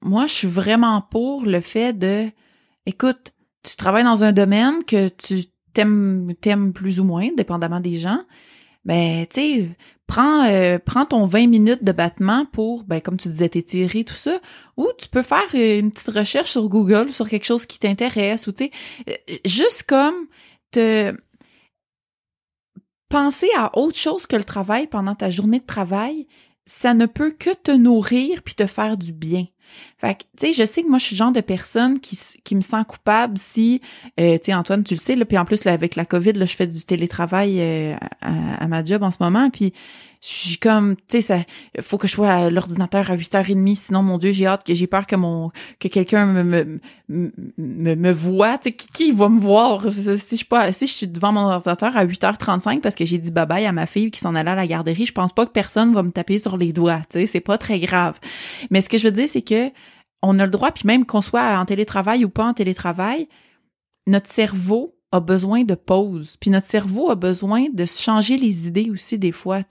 [0.00, 2.26] moi, je suis vraiment pour le fait de,
[2.86, 7.98] écoute, tu travailles dans un domaine que tu t'aimes t'aimes plus ou moins, dépendamment des
[7.98, 8.20] gens,
[8.84, 9.68] ben, tu sais,
[10.08, 14.16] prends, euh, prends ton 20 minutes de battement pour, ben, comme tu disais, t'étirer, tout
[14.16, 14.40] ça,
[14.76, 18.48] ou tu peux faire euh, une petite recherche sur Google sur quelque chose qui t'intéresse,
[18.48, 18.70] ou tu sais,
[19.08, 20.26] euh, juste comme
[20.72, 21.14] te
[23.08, 26.26] penser à autre chose que le travail pendant ta journée de travail,
[26.66, 29.46] ça ne peut que te nourrir puis te faire du bien.
[29.98, 32.18] Fait que, tu sais, je sais que moi, je suis le genre de personne qui,
[32.44, 33.80] qui me sent coupable si,
[34.20, 36.46] euh, tu sais, Antoine, tu le sais, là, puis en plus, avec la COVID, là,
[36.46, 39.72] je fais du télétravail euh, à, à ma job en ce moment, puis
[40.20, 41.38] je suis comme, tu sais, ça,
[41.80, 44.88] faut que je sois à l'ordinateur à 8h30, sinon, mon Dieu, j'ai hâte, que j'ai
[44.88, 47.30] peur que mon, que quelqu'un me, me,
[47.94, 49.88] me, voit, tu sais, qui, qui va me voir?
[49.90, 53.18] Si je suis pas, si je suis devant mon ordinateur à 8h35 parce que j'ai
[53.18, 55.52] dit bye-bye à ma fille qui s'en allait à la garderie, je pense pas que
[55.52, 58.18] personne va me taper sur les doigts, tu sais, c'est pas très grave.
[58.70, 59.70] Mais ce que je veux dire, c'est que
[60.22, 63.28] on a le droit, puis même qu'on soit en télétravail ou pas en télétravail,
[64.08, 66.36] notre cerveau a besoin de pause.
[66.38, 69.62] Puis notre cerveau a besoin de changer les idées aussi des fois.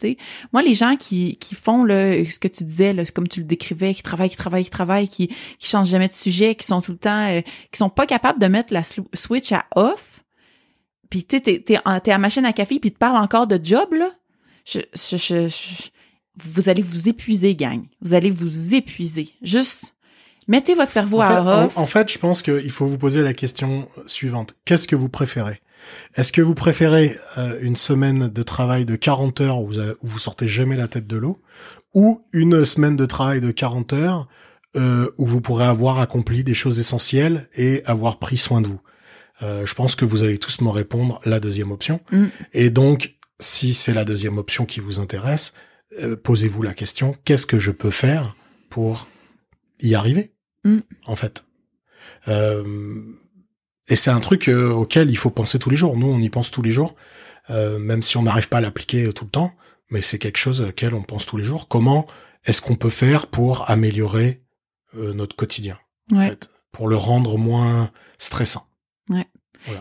[0.52, 3.46] Moi, les gens qui, qui font là, ce que tu disais, là, comme tu le
[3.46, 5.28] décrivais, qui travaillent, qui travaillent, qui travaillent, qui,
[5.60, 8.40] qui changent jamais de sujet, qui sont tout le temps, euh, qui sont pas capables
[8.40, 10.24] de mettre la switch à off,
[11.10, 13.60] puis tu sais, t'es, t'es, t'es à machine à café, puis tu parles encore de
[13.64, 14.12] job, là,
[14.66, 15.90] je- je-
[16.40, 17.84] vous allez vous épuiser, gang.
[18.02, 19.30] Vous allez vous épuiser.
[19.42, 19.96] Juste,
[20.48, 21.78] mettez votre cerveau En fait, à off.
[21.78, 24.56] en- en fait, je pense qu'il faut vous poser la question suivante.
[24.66, 25.62] Qu'est-ce que vous préférez?
[26.16, 29.94] Est-ce que vous préférez euh, une semaine de travail de 40 heures où vous, avez-
[30.02, 31.42] où vous sortez jamais la tête de l'eau
[31.94, 34.28] ou une semaine de travail de 40 heures
[34.76, 38.82] euh, où vous pourrez avoir accompli des choses essentielles et avoir pris soin de vous?
[39.44, 42.02] Euh, Je pense que vous allez tous me répondre la deuxième option.
[42.12, 42.26] Mm.
[42.54, 45.54] Et donc, si c'est la deuxième option qui vous intéresse,
[46.24, 48.36] posez-vous la question, qu'est-ce que je peux faire
[48.70, 49.08] pour
[49.80, 50.34] y arriver?
[50.68, 50.82] Mm.
[51.06, 51.46] en fait.
[52.28, 53.02] Euh,
[53.88, 55.98] et c'est un truc euh, auquel il faut penser tous les jours.
[55.98, 56.96] Nous, on y pense tous les jours,
[57.50, 59.54] euh, même si on n'arrive pas à l'appliquer tout le temps,
[59.90, 61.68] mais c'est quelque chose auquel on pense tous les jours.
[61.68, 62.06] Comment
[62.46, 64.42] est-ce qu'on peut faire pour améliorer
[64.96, 65.78] euh, notre quotidien,
[66.12, 66.28] en Ouais.
[66.30, 68.66] fait, pour le rendre moins stressant?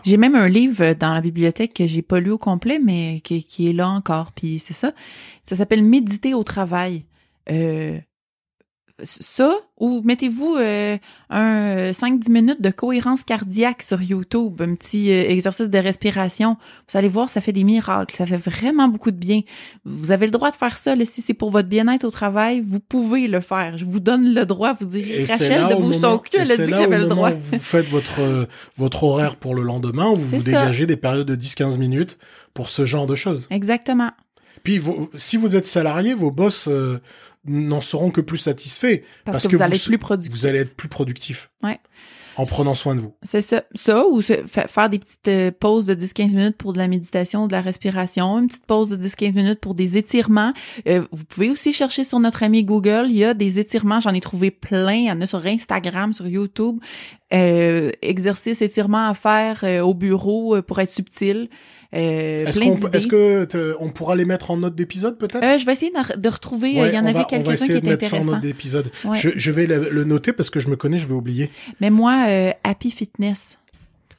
[0.05, 3.44] J'ai même un livre dans la bibliothèque que j'ai pas lu au complet, mais qui,
[3.44, 4.33] qui est là encore.
[4.33, 4.92] Puis c'est ça.
[5.44, 7.05] Ça s'appelle Méditer au travail.
[7.51, 7.96] Euh,
[9.03, 10.97] ça, ou mettez-vous euh,
[11.29, 16.57] un 5-10 minutes de cohérence cardiaque sur YouTube, un petit euh, exercice de respiration.
[16.91, 18.15] Vous allez voir, ça fait des miracles.
[18.17, 19.43] Ça fait vraiment beaucoup de bien.
[19.85, 20.97] Vous avez le droit de faire ça.
[20.97, 23.77] Là, si c'est pour votre bien-être au travail, vous pouvez le faire.
[23.77, 24.73] Je vous donne le droit.
[24.81, 27.07] Vous direz, Et Rachel de bouge moment- ton cul, elle a dit que j'avais le
[27.07, 27.33] droit.
[27.33, 28.47] Vous faites votre euh,
[28.79, 30.45] votre horaire pour le lendemain, vous vous ça.
[30.45, 32.19] dégagez des périodes de 10-15 minutes
[32.55, 33.47] pour ce genre de choses.
[33.51, 34.11] Exactement.
[34.63, 36.99] Puis vos- si vous êtes salarié, vos boss euh,
[37.47, 40.33] n'en seront que plus satisfaits Parce, que, vous allez être plus productif.
[40.33, 41.51] vous allez être plus productif.
[41.63, 41.79] Ouais.
[42.37, 43.15] En prenant soin de vous.
[43.23, 43.63] C'est ça.
[43.75, 47.53] Ça, ou faire des petites euh, pauses de 10-15 minutes pour de la méditation, de
[47.53, 50.53] la respiration, une petite pause de 10-15 minutes pour des étirements.
[50.87, 53.07] Euh, vous pouvez aussi chercher sur notre ami Google.
[53.09, 54.01] Il y a des étirements.
[54.01, 54.93] J'en ai trouvé plein.
[54.93, 56.79] Il y en a sur Instagram, sur YouTube.
[57.33, 61.49] Euh, exercices, étirements à faire euh, au bureau euh, pour être subtil.
[61.94, 65.42] Euh, Est-ce qu'on est-ce que te- on pourra les mettre en note d'épisode peut-être?
[65.44, 66.79] Euh, je vais essayer de, de retrouver.
[66.79, 67.90] euh, Ouais, il y en on avait va- on va quelques-uns qui essayer de étaient
[67.90, 68.33] mettre ça en intéressants.
[68.37, 68.90] note d'épisode.
[69.05, 69.18] Ouais.
[69.18, 71.51] Je, je vais le, le noter parce que je me connais, je vais oublier.
[71.81, 73.59] Mais moi, euh, Happy Fitness.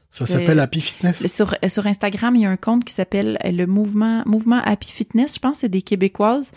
[0.10, 1.22] Ça Je- s'appelle Happy Fitness?
[1.22, 4.24] Le- Sur, euh, sur Instagram, il y a un compte qui s'appelle euh, le mouvement
[4.26, 5.36] mouvement Happy Fitness.
[5.36, 6.54] Je pense que c'est des Québécoises.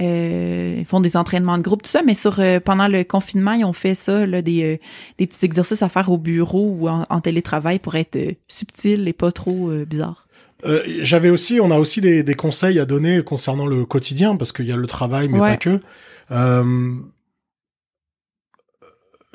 [0.00, 3.52] Euh, ils font des entraînements de groupe, tout ça, mais sur euh, pendant le confinement,
[3.52, 4.76] ils ont fait ça, là, des, euh,
[5.18, 9.12] des petits exercices à faire au bureau ou en, en télétravail pour être subtil et
[9.12, 10.26] pas trop bizarre.
[11.00, 14.66] J'avais aussi, on a aussi des, des conseils à donner concernant le quotidien parce qu'il
[14.66, 15.50] y a le travail, mais Ouais.
[15.50, 15.80] pas que.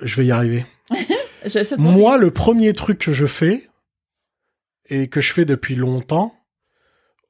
[0.02, 0.66] Je vais y arriver.
[1.78, 3.70] Moi, le premier truc que je fais
[4.90, 6.35] et que je fais depuis longtemps,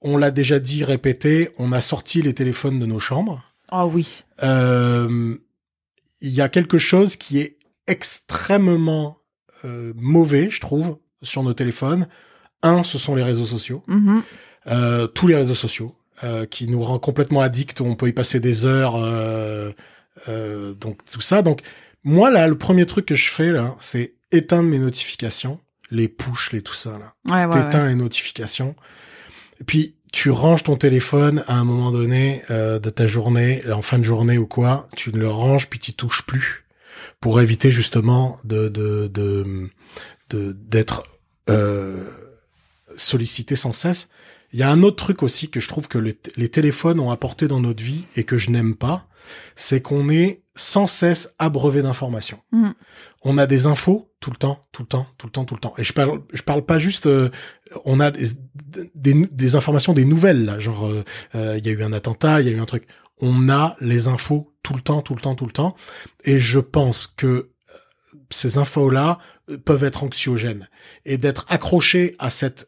[0.08, 3.42] on l'a déjà dit, répété, on a sorti les téléphones de nos chambres.
[3.70, 4.24] Ah oui.
[4.44, 5.36] Euh,
[6.22, 9.18] Il y a quelque chose qui est extrêmement
[9.66, 12.08] euh, mauvais, je trouve, sur nos téléphones.
[12.62, 14.22] Un, ce sont les réseaux sociaux, Mhm.
[14.68, 15.96] euh, tous les réseaux sociaux,
[16.50, 17.82] qui nous rend complètement addicts.
[17.82, 18.96] On peut y passer des heures,
[20.80, 21.42] donc tout ça.
[21.42, 21.62] Donc
[22.04, 25.60] moi là, le premier truc que je fais là, c'est éteindre mes notifications,
[25.92, 27.64] les push, les tout ça là Ouais, ouais, ouais.
[27.64, 28.76] t'éteins les notifications.
[29.66, 34.00] Puis tu ranges ton téléphone à un moment donné euh, de ta journée, en fin
[34.00, 36.66] de journée ou quoi, tu le ranges puis tu touches plus
[37.20, 39.72] pour éviter justement de de de
[40.30, 41.04] d'être
[41.50, 42.10] euh,
[42.98, 44.10] sollicité sans cesse.
[44.54, 47.48] Il y a un autre truc aussi que je trouve que les téléphones ont apporté
[47.48, 49.08] dans notre vie et que je n'aime pas,
[49.56, 52.40] c'est qu'on est sans cesse abreuvé d'informations.
[52.52, 52.70] Mm.
[53.24, 55.60] On a des infos tout le temps, tout le temps, tout le temps, tout le
[55.60, 55.74] temps.
[55.78, 57.08] Et je parle, je parle pas juste.
[57.08, 57.30] euh,
[57.84, 58.28] on a des,
[58.96, 61.04] des, des informations, des nouvelles là, genre euh,
[61.36, 62.88] euh, il y a eu un attentat, il y a eu un truc.
[63.22, 65.76] On a les infos tout le temps, tout le temps, tout le temps.
[66.24, 67.48] Et je pense que euh,
[68.30, 69.20] ces infos là
[69.66, 70.70] peuvent être anxiogènes
[71.06, 72.68] et d'être accroché à cette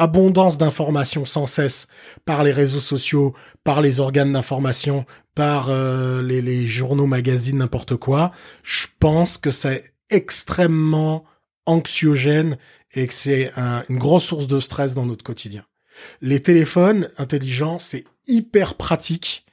[0.00, 1.86] abondance d'informations sans cesse
[2.24, 3.34] par les réseaux sociaux,
[3.64, 8.30] par les organes d'information, par euh, les, journaux, magazines, n'importe quoi,
[8.62, 11.24] je pense que c'est extrêmement
[11.66, 12.56] anxiogène
[12.94, 15.64] et que c'est un- une grosse source de stress dans notre quotidien.
[16.22, 19.44] Les téléphones intelligents, c'est hyper pratique,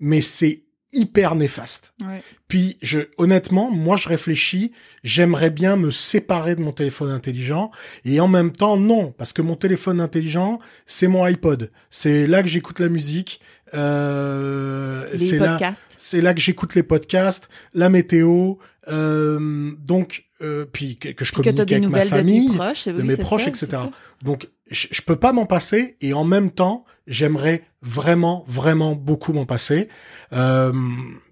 [0.00, 1.94] mais c'est hyper néfaste.
[2.04, 2.22] Ouais.
[2.48, 4.72] Puis, je, honnêtement, moi, je réfléchis,
[5.04, 7.70] j'aimerais bien me séparer de mon téléphone intelligent,
[8.04, 11.70] et en même temps, non, parce que mon téléphone intelligent, c'est mon iPod.
[11.90, 13.40] C'est là que j'écoute la musique,
[13.74, 15.58] euh, c'est là,
[15.96, 18.56] c'est là que j'écoute les podcasts, la météo,
[18.88, 22.54] euh, donc, euh, puis que, que je que communique des avec ma de famille, tes
[22.56, 22.88] proches.
[22.88, 23.82] de oui, mes proches, ça, etc.
[24.24, 29.32] Donc, je, je peux pas m'en passer et en même temps, j'aimerais vraiment, vraiment beaucoup
[29.32, 29.88] m'en passer.
[30.32, 30.72] Euh,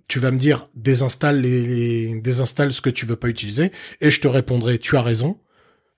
[0.09, 3.70] tu vas me dire, désinstalle les, les- désinstalle ce que tu veux pas utiliser
[4.01, 5.38] et je te répondrai, tu as raison.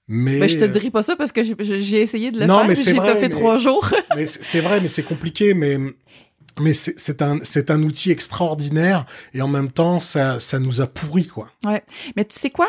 [0.09, 2.69] Mais, Ben, je te dirai pas ça parce que j'ai- essayé de le Non, faire.
[2.69, 3.89] mais J'ai fait mais- trois jours.
[4.17, 5.79] mais c'est vrai, mais c'est compliqué, mais
[6.61, 10.87] mais c'est un c'est un outil extraordinaire et en même temps ça ça nous a
[10.87, 11.51] pourri quoi.
[12.17, 12.69] Mais tu sais quoi?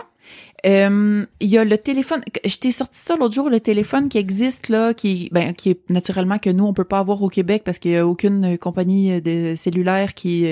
[0.65, 2.21] Euh, Il y a le téléphone.
[2.45, 5.89] Je t'ai sorti ça l'autre jour, le téléphone qui existe là, qui, ben, qui est
[5.89, 8.57] naturellement que nous on peut pas avoir au Québec parce qu'il y a aucune euh,
[8.57, 10.45] compagnie euh, de cellulaire qui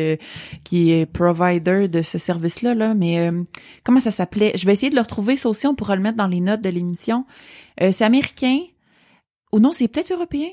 [0.64, 2.94] qui est provider de ce service-là là.
[2.94, 3.44] Mais euh,
[3.84, 4.52] comment ça s'appelait?
[4.56, 5.38] Je vais essayer de le retrouver.
[5.38, 7.26] Ça aussi, on pourra le mettre dans les notes de l'émission.
[7.80, 8.60] C'est américain
[9.52, 10.50] ou non C'est peut-être européen?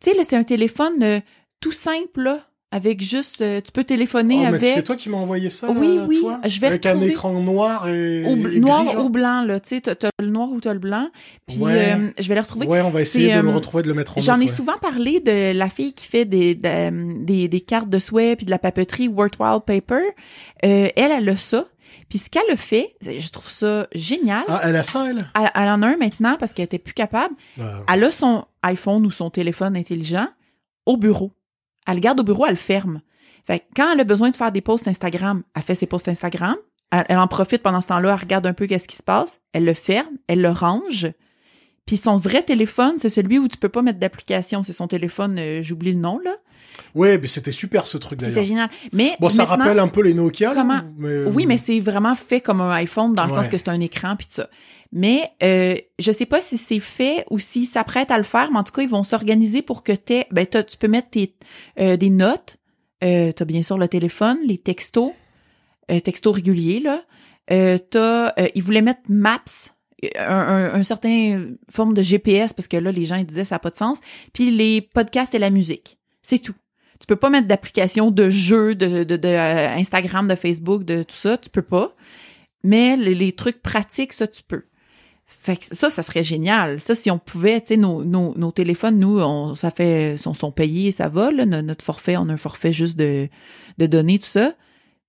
[0.00, 1.22] Tu sais là, c'est un téléphone
[1.62, 2.40] tout simple là,
[2.74, 4.64] avec juste, euh, tu peux téléphoner Oh, mais avec.
[4.64, 6.40] c'est toi qui m'as envoyé ça Oui, là, oui, toi?
[6.46, 9.42] je vais avec un retrouver- écran noir et, Ou bl- et noir gris, ou blanc,
[9.42, 9.60] là.
[9.60, 11.08] Tu sais, t'as le noir ou t'as le blanc.
[11.46, 11.92] Puis Ouais.
[11.94, 12.66] euh, je vais le retrouver.
[12.66, 14.46] Ouais, on va essayer de le euh, retrouver, de le mettre en J'en ai ouais.
[14.46, 18.46] souvent parlé de la fille qui fait des, de- des, des cartes de souhait puis
[18.46, 20.00] de la papeterie Worthwhile Paper.
[20.64, 21.66] Euh, elle, elle a ça.
[22.08, 24.44] Puis ce qu'elle a fait, je trouve ça génial.
[24.48, 25.18] Ah, elle a ça, elle?
[25.38, 27.34] Elle, elle en a un maintenant parce qu'elle était plus capable.
[27.92, 30.28] Elle a son iPhone ou son téléphone intelligent
[30.86, 31.32] au bureau.
[31.86, 33.00] Elle le garde au bureau, elle le ferme.
[33.44, 36.56] Fait quand elle a besoin de faire des posts Instagram, elle fait ses posts Instagram.
[36.90, 39.40] Elle, elle en profite pendant ce temps-là, elle regarde un peu qu'est-ce qui se passe.
[39.52, 41.12] Elle le ferme, elle le range.
[41.86, 44.62] Puis son vrai téléphone, c'est celui où tu peux pas mettre d'application.
[44.62, 46.36] C'est son téléphone, euh, j'oublie le nom, là.
[46.94, 48.44] Ouais, mais c'était super ce truc C'était d'ailleurs.
[48.46, 48.70] génial.
[48.92, 50.50] Mais Bon, ça rappelle un peu les Nokia.
[50.54, 51.24] là, Comment- mais...
[51.24, 53.36] oui, mais c'est vraiment fait comme un iPhone dans le Ouais.
[53.36, 54.48] sens que c'est un écran puis tout ça.
[54.92, 58.58] Mais euh, je sais pas si c'est fait ou s'ils s'apprêtent à le faire, mais
[58.58, 60.26] en tout cas, ils vont s'organiser pour que t'aies...
[60.30, 61.34] Ben, tu peux mettre tes,
[61.80, 62.58] euh, des notes.
[63.02, 65.12] Euh, t'as bien sûr le téléphone, les textos,
[65.90, 67.02] euh, textos réguliers, là.
[67.50, 68.28] Euh, t'as...
[68.38, 69.40] euh, ils voulaient mettre Maps,
[70.18, 73.60] un, un, certain forme de GPS, parce que là, les gens, ils disaient ça n'a
[73.60, 74.00] pas de sens.
[74.32, 75.98] Puis les podcasts et la musique.
[76.22, 76.54] C'est tout.
[77.00, 81.16] Tu peux pas mettre d'application de jeu, de, de, euh, Instagram, de Facebook, de tout
[81.16, 81.36] ça.
[81.36, 81.94] Tu peux pas.
[82.62, 84.62] Mais les, trucs pratiques, ça, tu peux.
[85.26, 86.80] Fait que ça, ça serait génial.
[86.80, 90.52] Ça, si on pouvait, tu sais, nos, nos, téléphones, nous, on, ça fait, sont, sont
[90.52, 93.28] payés, ça va, notre forfait, on a un forfait juste de,
[93.78, 94.54] de données, tout ça.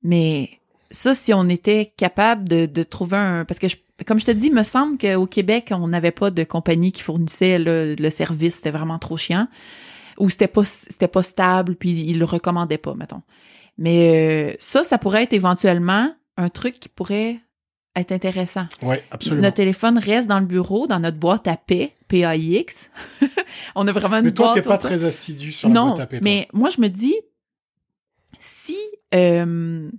[0.01, 0.49] Mais
[0.89, 4.31] ça, si on était capable de, de trouver un, parce que je, comme je te
[4.31, 8.09] dis, il me semble qu'au Québec, on n'avait pas de compagnie qui fournissait le, le
[8.09, 9.47] service, c'était vraiment trop chiant.
[10.19, 13.21] Ou c'était pas, c'était pas stable, puis ils le recommandaient pas, mettons.
[13.77, 17.39] Mais euh, ça, ça pourrait être éventuellement un truc qui pourrait
[17.95, 18.65] être intéressant.
[18.81, 19.43] Ouais, absolument.
[19.43, 22.89] Notre téléphone reste dans le bureau, dans notre boîte à paix, PAIX.
[23.75, 26.05] on a vraiment une Mais toi, t'es pas très assidu sur la Non, boîte à
[26.07, 26.23] paix, toi.
[26.23, 27.15] mais moi, je me dis,
[28.39, 28.77] si...
[29.15, 29.89] euh,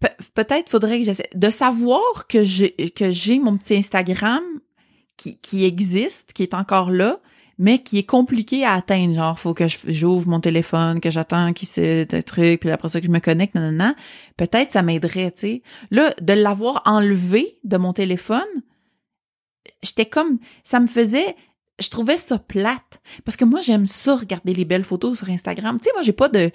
[0.00, 4.42] pe- Peut-être faudrait que j'essaie de savoir que j'ai que j'ai mon petit Instagram
[5.16, 7.20] qui, qui existe, qui est encore là,
[7.58, 9.14] mais qui est compliqué à atteindre.
[9.14, 13.00] Genre, faut que j'ouvre mon téléphone, que j'attends qu'il se des trucs, puis après ça
[13.00, 13.94] que je me connecte, nanana.
[14.38, 15.62] Peut-être ça m'aiderait, tu sais.
[15.90, 18.48] Là, de l'avoir enlevé de mon téléphone,
[19.82, 21.36] j'étais comme, ça me faisait,
[21.80, 23.00] je trouvais ça plate.
[23.24, 25.78] Parce que moi, j'aime ça, regarder les belles photos sur Instagram.
[25.78, 26.50] Tu sais, moi, j'ai pas de,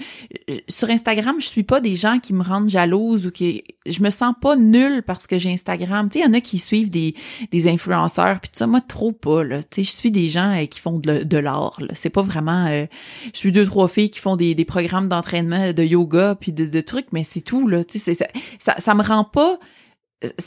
[0.49, 4.01] euh, sur Instagram, je suis pas des gens qui me rendent jalouse ou qui, je
[4.01, 6.09] me sens pas nulle parce que j'ai Instagram.
[6.09, 7.15] Tu sais, il y en a qui suivent des,
[7.51, 8.67] des influenceurs puis tout ça.
[8.67, 9.63] Moi, trop pas, là.
[9.63, 11.89] Tu sais, je suis des gens euh, qui font de, de l'art, là.
[11.93, 12.85] C'est pas vraiment, euh,
[13.33, 16.65] je suis deux, trois filles qui font des, des programmes d'entraînement de yoga puis de,
[16.65, 17.83] de trucs, mais c'est tout, là.
[17.83, 18.27] Tu sais, ça,
[18.59, 19.59] ça, ça me rend pas,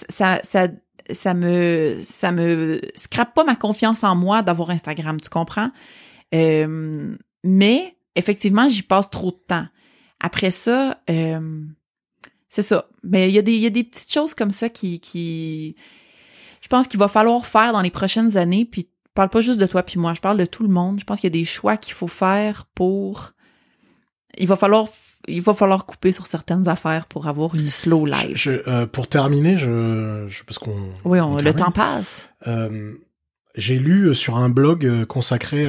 [0.08, 0.68] ça, ça,
[1.10, 5.70] ça me ça me scrape pas ma confiance en moi d'avoir Instagram, tu comprends?
[6.34, 9.66] Euh, mais effectivement, j'y passe trop de temps.
[10.20, 11.62] Après ça, euh,
[12.48, 12.88] c'est ça.
[13.02, 15.76] Mais il y a des il y a des petites choses comme ça qui qui
[16.60, 19.58] je pense qu'il va falloir faire dans les prochaines années puis je parle pas juste
[19.58, 21.00] de toi puis moi, je parle de tout le monde.
[21.00, 23.32] Je pense qu'il y a des choix qu'il faut faire pour
[24.36, 24.88] il va falloir
[25.26, 28.36] il va falloir couper sur certaines affaires pour avoir une slow life.
[28.36, 32.28] je- euh, pour terminer, je, je parce qu'on oui, on, on le temps passe.
[32.46, 32.94] Euh,
[33.56, 35.66] j'ai lu euh, sur un blog consacré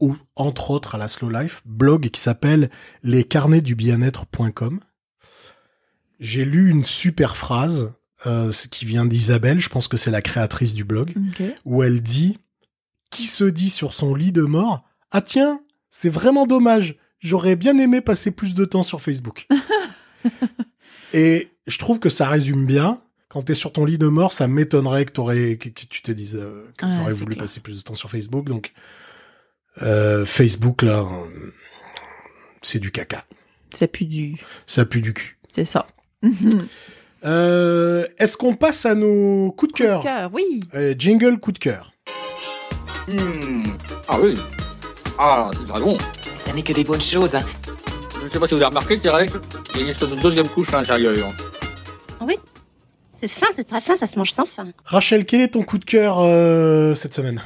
[0.00, 2.70] ou entre autres à la slow life, blog qui s'appelle
[3.02, 4.80] lescarnetsdubien-être.com.
[6.20, 7.92] J'ai lu une super phrase
[8.26, 11.14] euh, qui vient d'Isabelle, je pense que c'est la créatrice du blog,
[11.64, 12.38] où elle dit
[13.10, 15.60] qui se dit sur son lit de mort ah tiens
[15.90, 16.96] c'est vraiment dommage
[17.26, 19.46] j'aurais bien aimé passer plus de temps sur Facebook
[21.12, 24.46] et je trouve que ça résume bien quand t'es sur ton lit de mort ça
[24.48, 27.44] m'étonnerait que tu te dises euh, que Ouais, t'aurais voulu clair.
[27.46, 28.72] passer plus de temps sur Facebook donc
[29.82, 31.04] euh, Facebook là
[32.62, 33.24] c'est du caca
[33.74, 34.36] Ça pue du...
[34.66, 35.86] ça pue du cul C'est ça.
[37.24, 40.02] euh, est-ce qu'on passe à nos coups de cœur?
[40.02, 40.60] Cœur, oui.
[40.74, 41.92] Euh, jingle coup de cœur
[43.08, 43.62] Hmm.
[44.08, 44.34] Ah oui.
[45.16, 45.96] Ah, c'est très bon.
[46.56, 47.34] N'est que des bonnes choses.
[47.34, 47.40] hein.
[48.18, 49.30] Je ne sais pas si vous avez remarqué, Thérèse,
[49.74, 51.28] il y a une espèce de deuxième couche à l'intérieur.
[52.22, 52.38] Oui.
[53.12, 54.66] C'est fin, c'est très fin, ça se mange sans fin.
[54.86, 57.42] Rachel, quel est ton coup de cœur euh, cette semaine?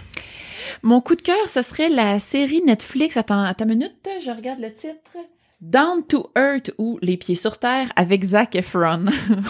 [0.84, 3.16] Mon coup de cœur, ce serait la série Netflix.
[3.16, 4.94] Attends, attends une minute, je regarde le titre.
[5.60, 9.04] Down to Earth ou Les pieds sur terre avec Zac Efron.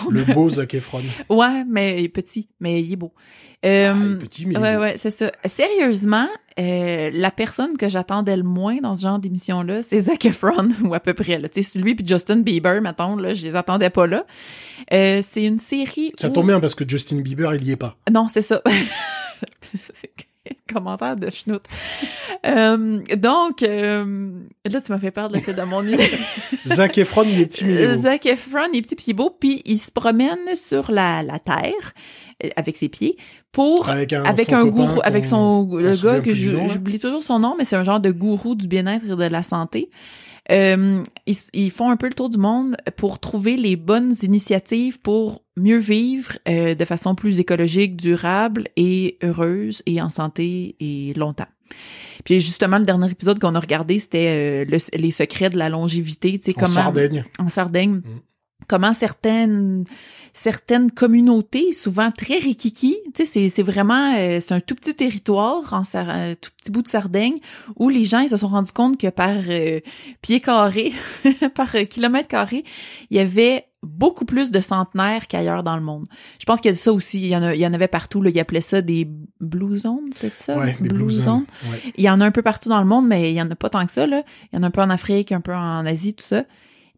[0.06, 1.02] On Le beau Zac Efron.
[1.28, 3.12] Ouais, mais il est petit, mais il est beau.
[3.64, 5.30] Euh, Ah, il est petit, mais ouais, ouais, c'est ça.
[5.44, 6.26] Sérieusement,
[6.58, 10.94] euh, la personne que j'attendais le moins dans ce genre d'émission-là, c'est Zac Efron, ou
[10.94, 11.38] à peu près.
[11.38, 11.48] Là.
[11.48, 14.24] Tu sais, lui puis Justin Bieber, mettons, là, je les attendais pas là.
[14.92, 17.76] Euh, c'est une série Ça où- tombe bien parce que Justin Bieber, il y est
[17.76, 17.96] pas.
[18.10, 18.60] non, c'est ça.
[20.72, 21.62] Commentaire de schnout.
[22.46, 24.30] Euh, donc, euh,
[24.64, 26.10] là, tu m'as fait perdre le fil de mon idée.
[26.66, 28.02] Zac Efron, il est petit, mais il est beau.
[28.02, 31.92] Zac Efron, il est petit pied beau, puis il se promène sur la, la terre
[32.44, 33.16] euh, avec ses pieds
[33.52, 37.40] pour Avec un, avec un gourou, avec son on le gars que j'oublie toujours son
[37.40, 39.90] nom, mais c'est un genre de gourou du bien-être et de la santé.
[40.50, 45.00] Euh, ils, ils font un peu le tour du monde pour trouver les bonnes initiatives
[45.00, 51.12] pour mieux vivre euh, de façon plus écologique, durable et heureuse et en santé et
[51.14, 51.46] longtemps.
[52.24, 55.68] Puis justement, le dernier épisode qu'on a regardé, c'était euh, le- les secrets de la
[55.68, 57.24] longévité, tu sais En comment Sardaigne.
[57.38, 58.02] en Sardaigne, Mm.
[58.66, 59.84] comment certaines
[60.32, 64.94] certaines communautés, souvent très rikiki, tu sais, c'est c'est vraiment euh, c'est un tout petit
[64.94, 67.38] territoire, en un tout petit bout de Sardaigne,
[67.76, 69.80] où les gens ils se sont rendus compte que par euh,
[70.22, 70.92] pied carré,
[71.54, 72.64] par euh, kilomètre carré,
[73.10, 76.06] il y avait beaucoup plus de centenaires qu'ailleurs dans le monde.
[76.38, 77.88] Je pense qu'il y a ça aussi, il y en, a, il y en avait
[77.88, 79.08] partout, là, ils appelaient ça des
[79.40, 80.58] blue zones, c'est ça?
[80.58, 81.46] Ouais, des blue zones?
[81.70, 81.80] Ouais.
[81.96, 83.56] Il y en a un peu partout dans le monde, mais il y en a
[83.56, 84.22] pas tant que ça, là.
[84.52, 86.44] Il y en a un peu en Afrique, un peu en Asie, tout ça.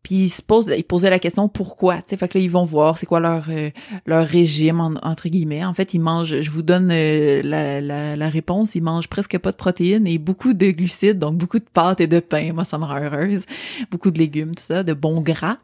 [0.02, 2.50] Puis ils se posent, ils posaient la question pourquoi, tu sais, fait que là ils
[2.50, 3.70] vont voir c'est quoi leur euh,
[4.04, 5.64] leur régime en- entre guillemets.
[5.64, 9.38] En fait, ils mangent, je vous donne euh, la, la, la réponse, ils mangent presque
[9.38, 12.52] pas de protéines et beaucoup de glucides, donc beaucoup de pâtes et de pain.
[12.52, 13.44] Moi, ça me rend heureuse.
[13.92, 15.58] Beaucoup de légumes, tout ça, de bons gras.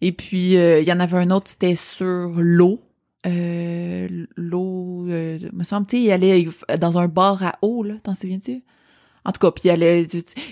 [0.00, 2.80] Et puis euh, il y en avait un autre, c'était sur l'eau.
[3.26, 6.48] Euh, l'eau, euh, me semble, tu sais, il allait
[6.80, 8.62] dans un bar à eau, là, t'en souviens-tu?
[9.24, 10.06] En tout cas, puis il allait...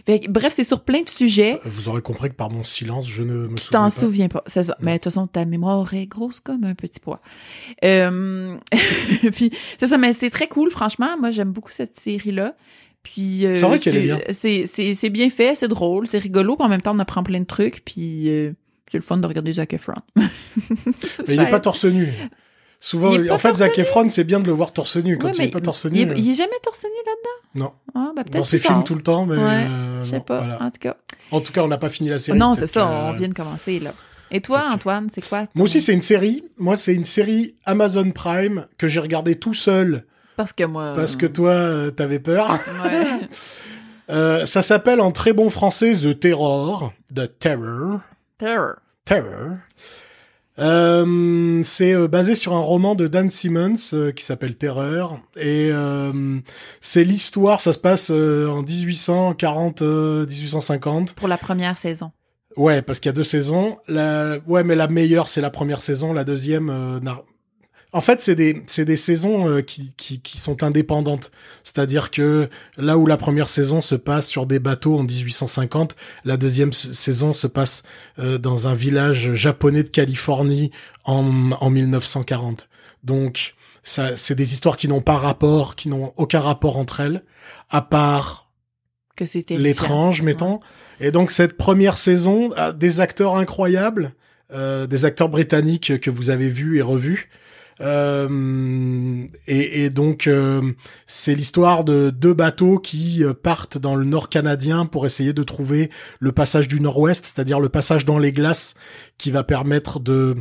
[0.07, 1.59] Fait bref, c'est sur plein de sujets.
[1.65, 4.65] Vous aurez compris que par mon silence, je ne me Tu t'en souviens pas, c'est
[4.65, 4.77] ça.
[4.81, 7.21] Mais de toute façon, ta mémoire est grosse comme un petit pois.
[7.85, 8.57] Euh...
[9.33, 11.17] puis c'est ça, mais c'est très cool, franchement.
[11.19, 12.55] Moi, j'aime beaucoup cette série-là.
[13.03, 14.21] Puis euh, C'est vrai qu'elle est bien.
[14.33, 17.23] C'est c'est c'est bien fait, c'est drôle, c'est rigolo, puis en même temps, on apprend
[17.23, 18.53] plein de trucs, puis euh,
[18.91, 19.95] c'est le fun de regarder Zac Efron.
[20.17, 20.25] Mais
[21.29, 22.13] il Ça est pas torse nu.
[22.81, 25.19] Souvent, en fait, Zac Efron, c'est bien de le voir torse nu.
[25.19, 27.65] Quand Ouais, il est pas torse nu, Il, euh, il est jamais torse nu là-dedans?
[27.67, 27.73] non.
[27.95, 30.63] Ah, peut-être Dans ses films tout le temps, mais Ouais, euh, Je sais pas, voilà.
[30.63, 30.97] en tout cas.
[31.33, 32.39] En tout cas, on n'a pas fini la série.
[32.39, 33.93] non, c'est ça, que- on vient de commencer, là.
[34.31, 35.41] Et toi, Antoine, c'est quoi?
[35.47, 36.45] ton- Moi aussi, c'est une série.
[36.59, 40.05] Moi, c'est une série Amazon Prime que j'ai regardée tout seul
[40.37, 40.93] Parce que moi...
[40.95, 42.51] parce que toi, euh, t'avais peur.
[42.85, 43.21] Ouais.
[44.11, 48.01] Euh, ça s'appelle en très bon français The Terror, The Terror,
[48.39, 48.77] Terror.
[49.05, 49.57] Terror.
[50.59, 55.71] Euh, c'est euh, basé sur un roman de Dan Simmons euh, qui s'appelle Terreur et
[55.73, 56.39] euh,
[56.81, 57.61] c'est l'histoire.
[57.61, 61.15] Ça se passe euh, en 1840, euh, 1850.
[61.15, 62.11] Pour la première saison.
[62.57, 63.77] Ouais, parce qu'il y a deux saisons.
[63.87, 64.39] La...
[64.47, 66.13] Ouais, mais la meilleure c'est la première saison.
[66.13, 67.23] La deuxième, euh, n'a-
[67.93, 71.31] en fait, c'est des c'est des saisons euh, qui, qui qui sont indépendantes.
[71.63, 76.37] C'est-à-dire que là où la première saison se passe sur des bateaux en 1850, la
[76.37, 77.83] deuxième saison se passe
[78.19, 80.71] euh, dans un village japonais de Californie
[81.05, 82.69] en en 1940.
[83.05, 87.25] Donc ça, c'est des histoires qui n'ont pas rapport, qui n'ont aucun rapport entre elles,
[87.71, 88.51] à part
[89.17, 90.61] Que c'était l'étrange, mettons.
[91.01, 94.13] Et donc cette première saison a des acteurs incroyables,
[94.53, 97.31] euh, des acteurs britanniques que vous avez vus et revus.
[97.81, 100.73] Euh, et, et donc euh,
[101.07, 105.43] c'est l'histoire de deux bateaux qui euh, partent dans le nord canadien pour essayer de
[105.45, 108.75] trouver le passage du nord-ouest, c'est-à-dire le passage dans les glaces
[109.17, 110.37] qui va permettre de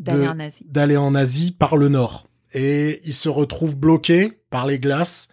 [0.00, 0.66] D'aller en Asie.
[0.68, 2.26] d'aller en Asie par le nord.
[2.54, 5.28] et ils se retrouvent bloqués par les glaces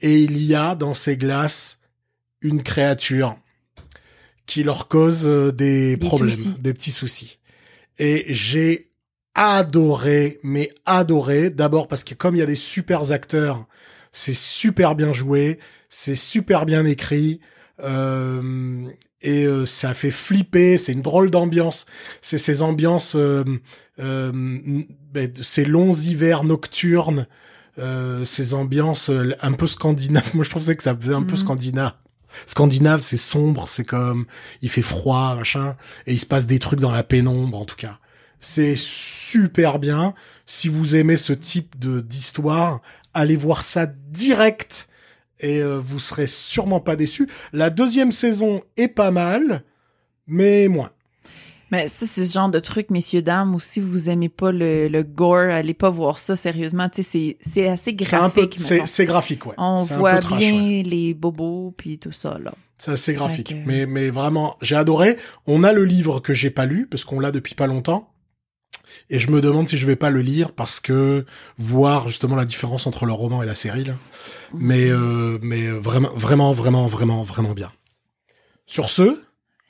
[0.00, 1.80] et il y a dans ces glaces
[2.40, 3.36] une créature
[4.46, 5.24] qui leur cause
[5.54, 6.54] des, Des problèmes, soucis.
[6.60, 7.38] des petits soucis.
[7.98, 8.87] Et j'ai
[9.34, 13.66] adoré, mais adoré, d'abord parce que comme il y a des super acteurs,
[14.12, 15.58] c'est super bien joué,
[15.88, 17.40] c'est super bien écrit,
[17.80, 18.82] euh,
[19.22, 21.86] et euh, ça fait flipper, c'est une drôle d'ambiance,
[22.20, 23.44] c'est ces ambiances, euh,
[24.00, 24.32] euh,
[25.12, 27.26] ben, ces longs hivers nocturnes,
[27.78, 30.30] euh, ces ambiances euh, un peu scandinaves.
[30.34, 31.38] Moi, je trouvais que ça faisait un peu Mhm.
[31.38, 31.92] scandinave.
[32.46, 34.26] Scandinave, c'est sombre, c'est comme
[34.62, 35.76] il fait froid, machin,
[36.06, 37.98] et il se passe des trucs dans la pénombre, en tout cas.
[38.40, 40.14] C'est super bien.
[40.46, 42.80] Si vous aimez ce type de d'histoire,
[43.14, 44.88] allez voir ça direct
[45.40, 47.28] et euh, vous serez sûrement pas déçus.
[47.52, 49.62] La deuxième saison est pas mal,
[50.26, 50.90] mais moins.
[51.70, 54.88] Mais ça, c'est ce genre de truc, messieurs, dames, ou si vous aimez pas le,
[54.88, 56.88] le gore, allez pas voir ça sérieusement.
[56.88, 58.56] Tu sais, c'est, assez graphique.
[58.58, 59.54] c'est graphique, ouais.
[59.58, 60.82] On voit trash, bien ouais.
[60.82, 62.54] les bobos puis tout ça, là.
[62.78, 63.48] C'est assez graphique.
[63.48, 65.16] Que- Mais, mais vraiment, j'ai adoré.
[65.46, 68.08] On a le livre que j'ai pas lu, parce qu'on l'a depuis pas longtemps.
[69.10, 71.24] Et je me demande si je vais pas le lire parce que
[71.56, 73.94] voir justement la différence entre le roman et la série là.
[74.54, 77.72] Mais euh, mais vraiment vraiment vraiment vraiment vraiment bien.
[78.66, 79.20] Sur ce,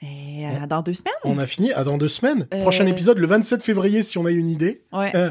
[0.02, 1.14] Et euh, dans deux semaines?
[1.24, 1.72] on a fini.
[1.72, 2.46] À dans deux semaines.
[2.52, 2.62] Euh.
[2.62, 4.82] Prochain épisode le 27 février si on a une idée.
[4.92, 5.12] Ouais.
[5.14, 5.30] Euh,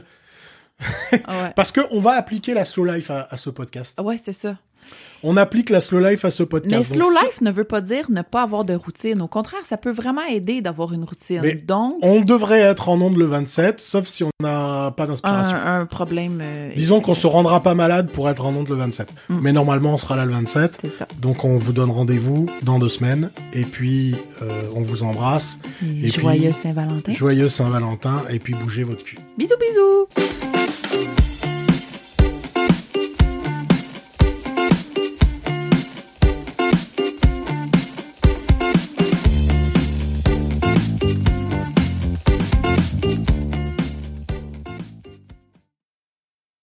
[1.12, 1.52] ouais.
[1.56, 4.00] Parce que on va appliquer la slow life à, à ce podcast.
[4.02, 4.58] Ouais, c'est ça.
[5.23, 6.91] On applique la slow life à ce podcast.
[6.91, 9.19] Mais Donc, slow si- life ne veut pas dire ne pas avoir de routine.
[9.21, 11.39] Au contraire, ça peut vraiment aider d'avoir une routine.
[11.41, 15.07] Mais Donc, On devrait être en onde le 27, sauf si on n'a pas un,
[15.07, 15.57] d'inspiration.
[15.57, 16.39] un problème.
[16.43, 19.09] euh, Disons qu'on se rendra pas malade pour être en onde le 27.
[19.29, 19.39] Mm.
[19.41, 20.77] Mais normalement, on sera là le 27.
[20.83, 21.07] C'est ça.
[21.19, 23.31] Donc, on vous donne rendez-vous dans deux semaines.
[23.53, 25.57] Et puis, euh, on vous embrasse.
[25.81, 27.11] Et Et joyeux Saint-Valentin.
[27.13, 28.21] Joyeux Saint-Valentin.
[28.29, 29.17] Et puis, bougez votre cul.
[29.38, 31.36] Bisous, bisous.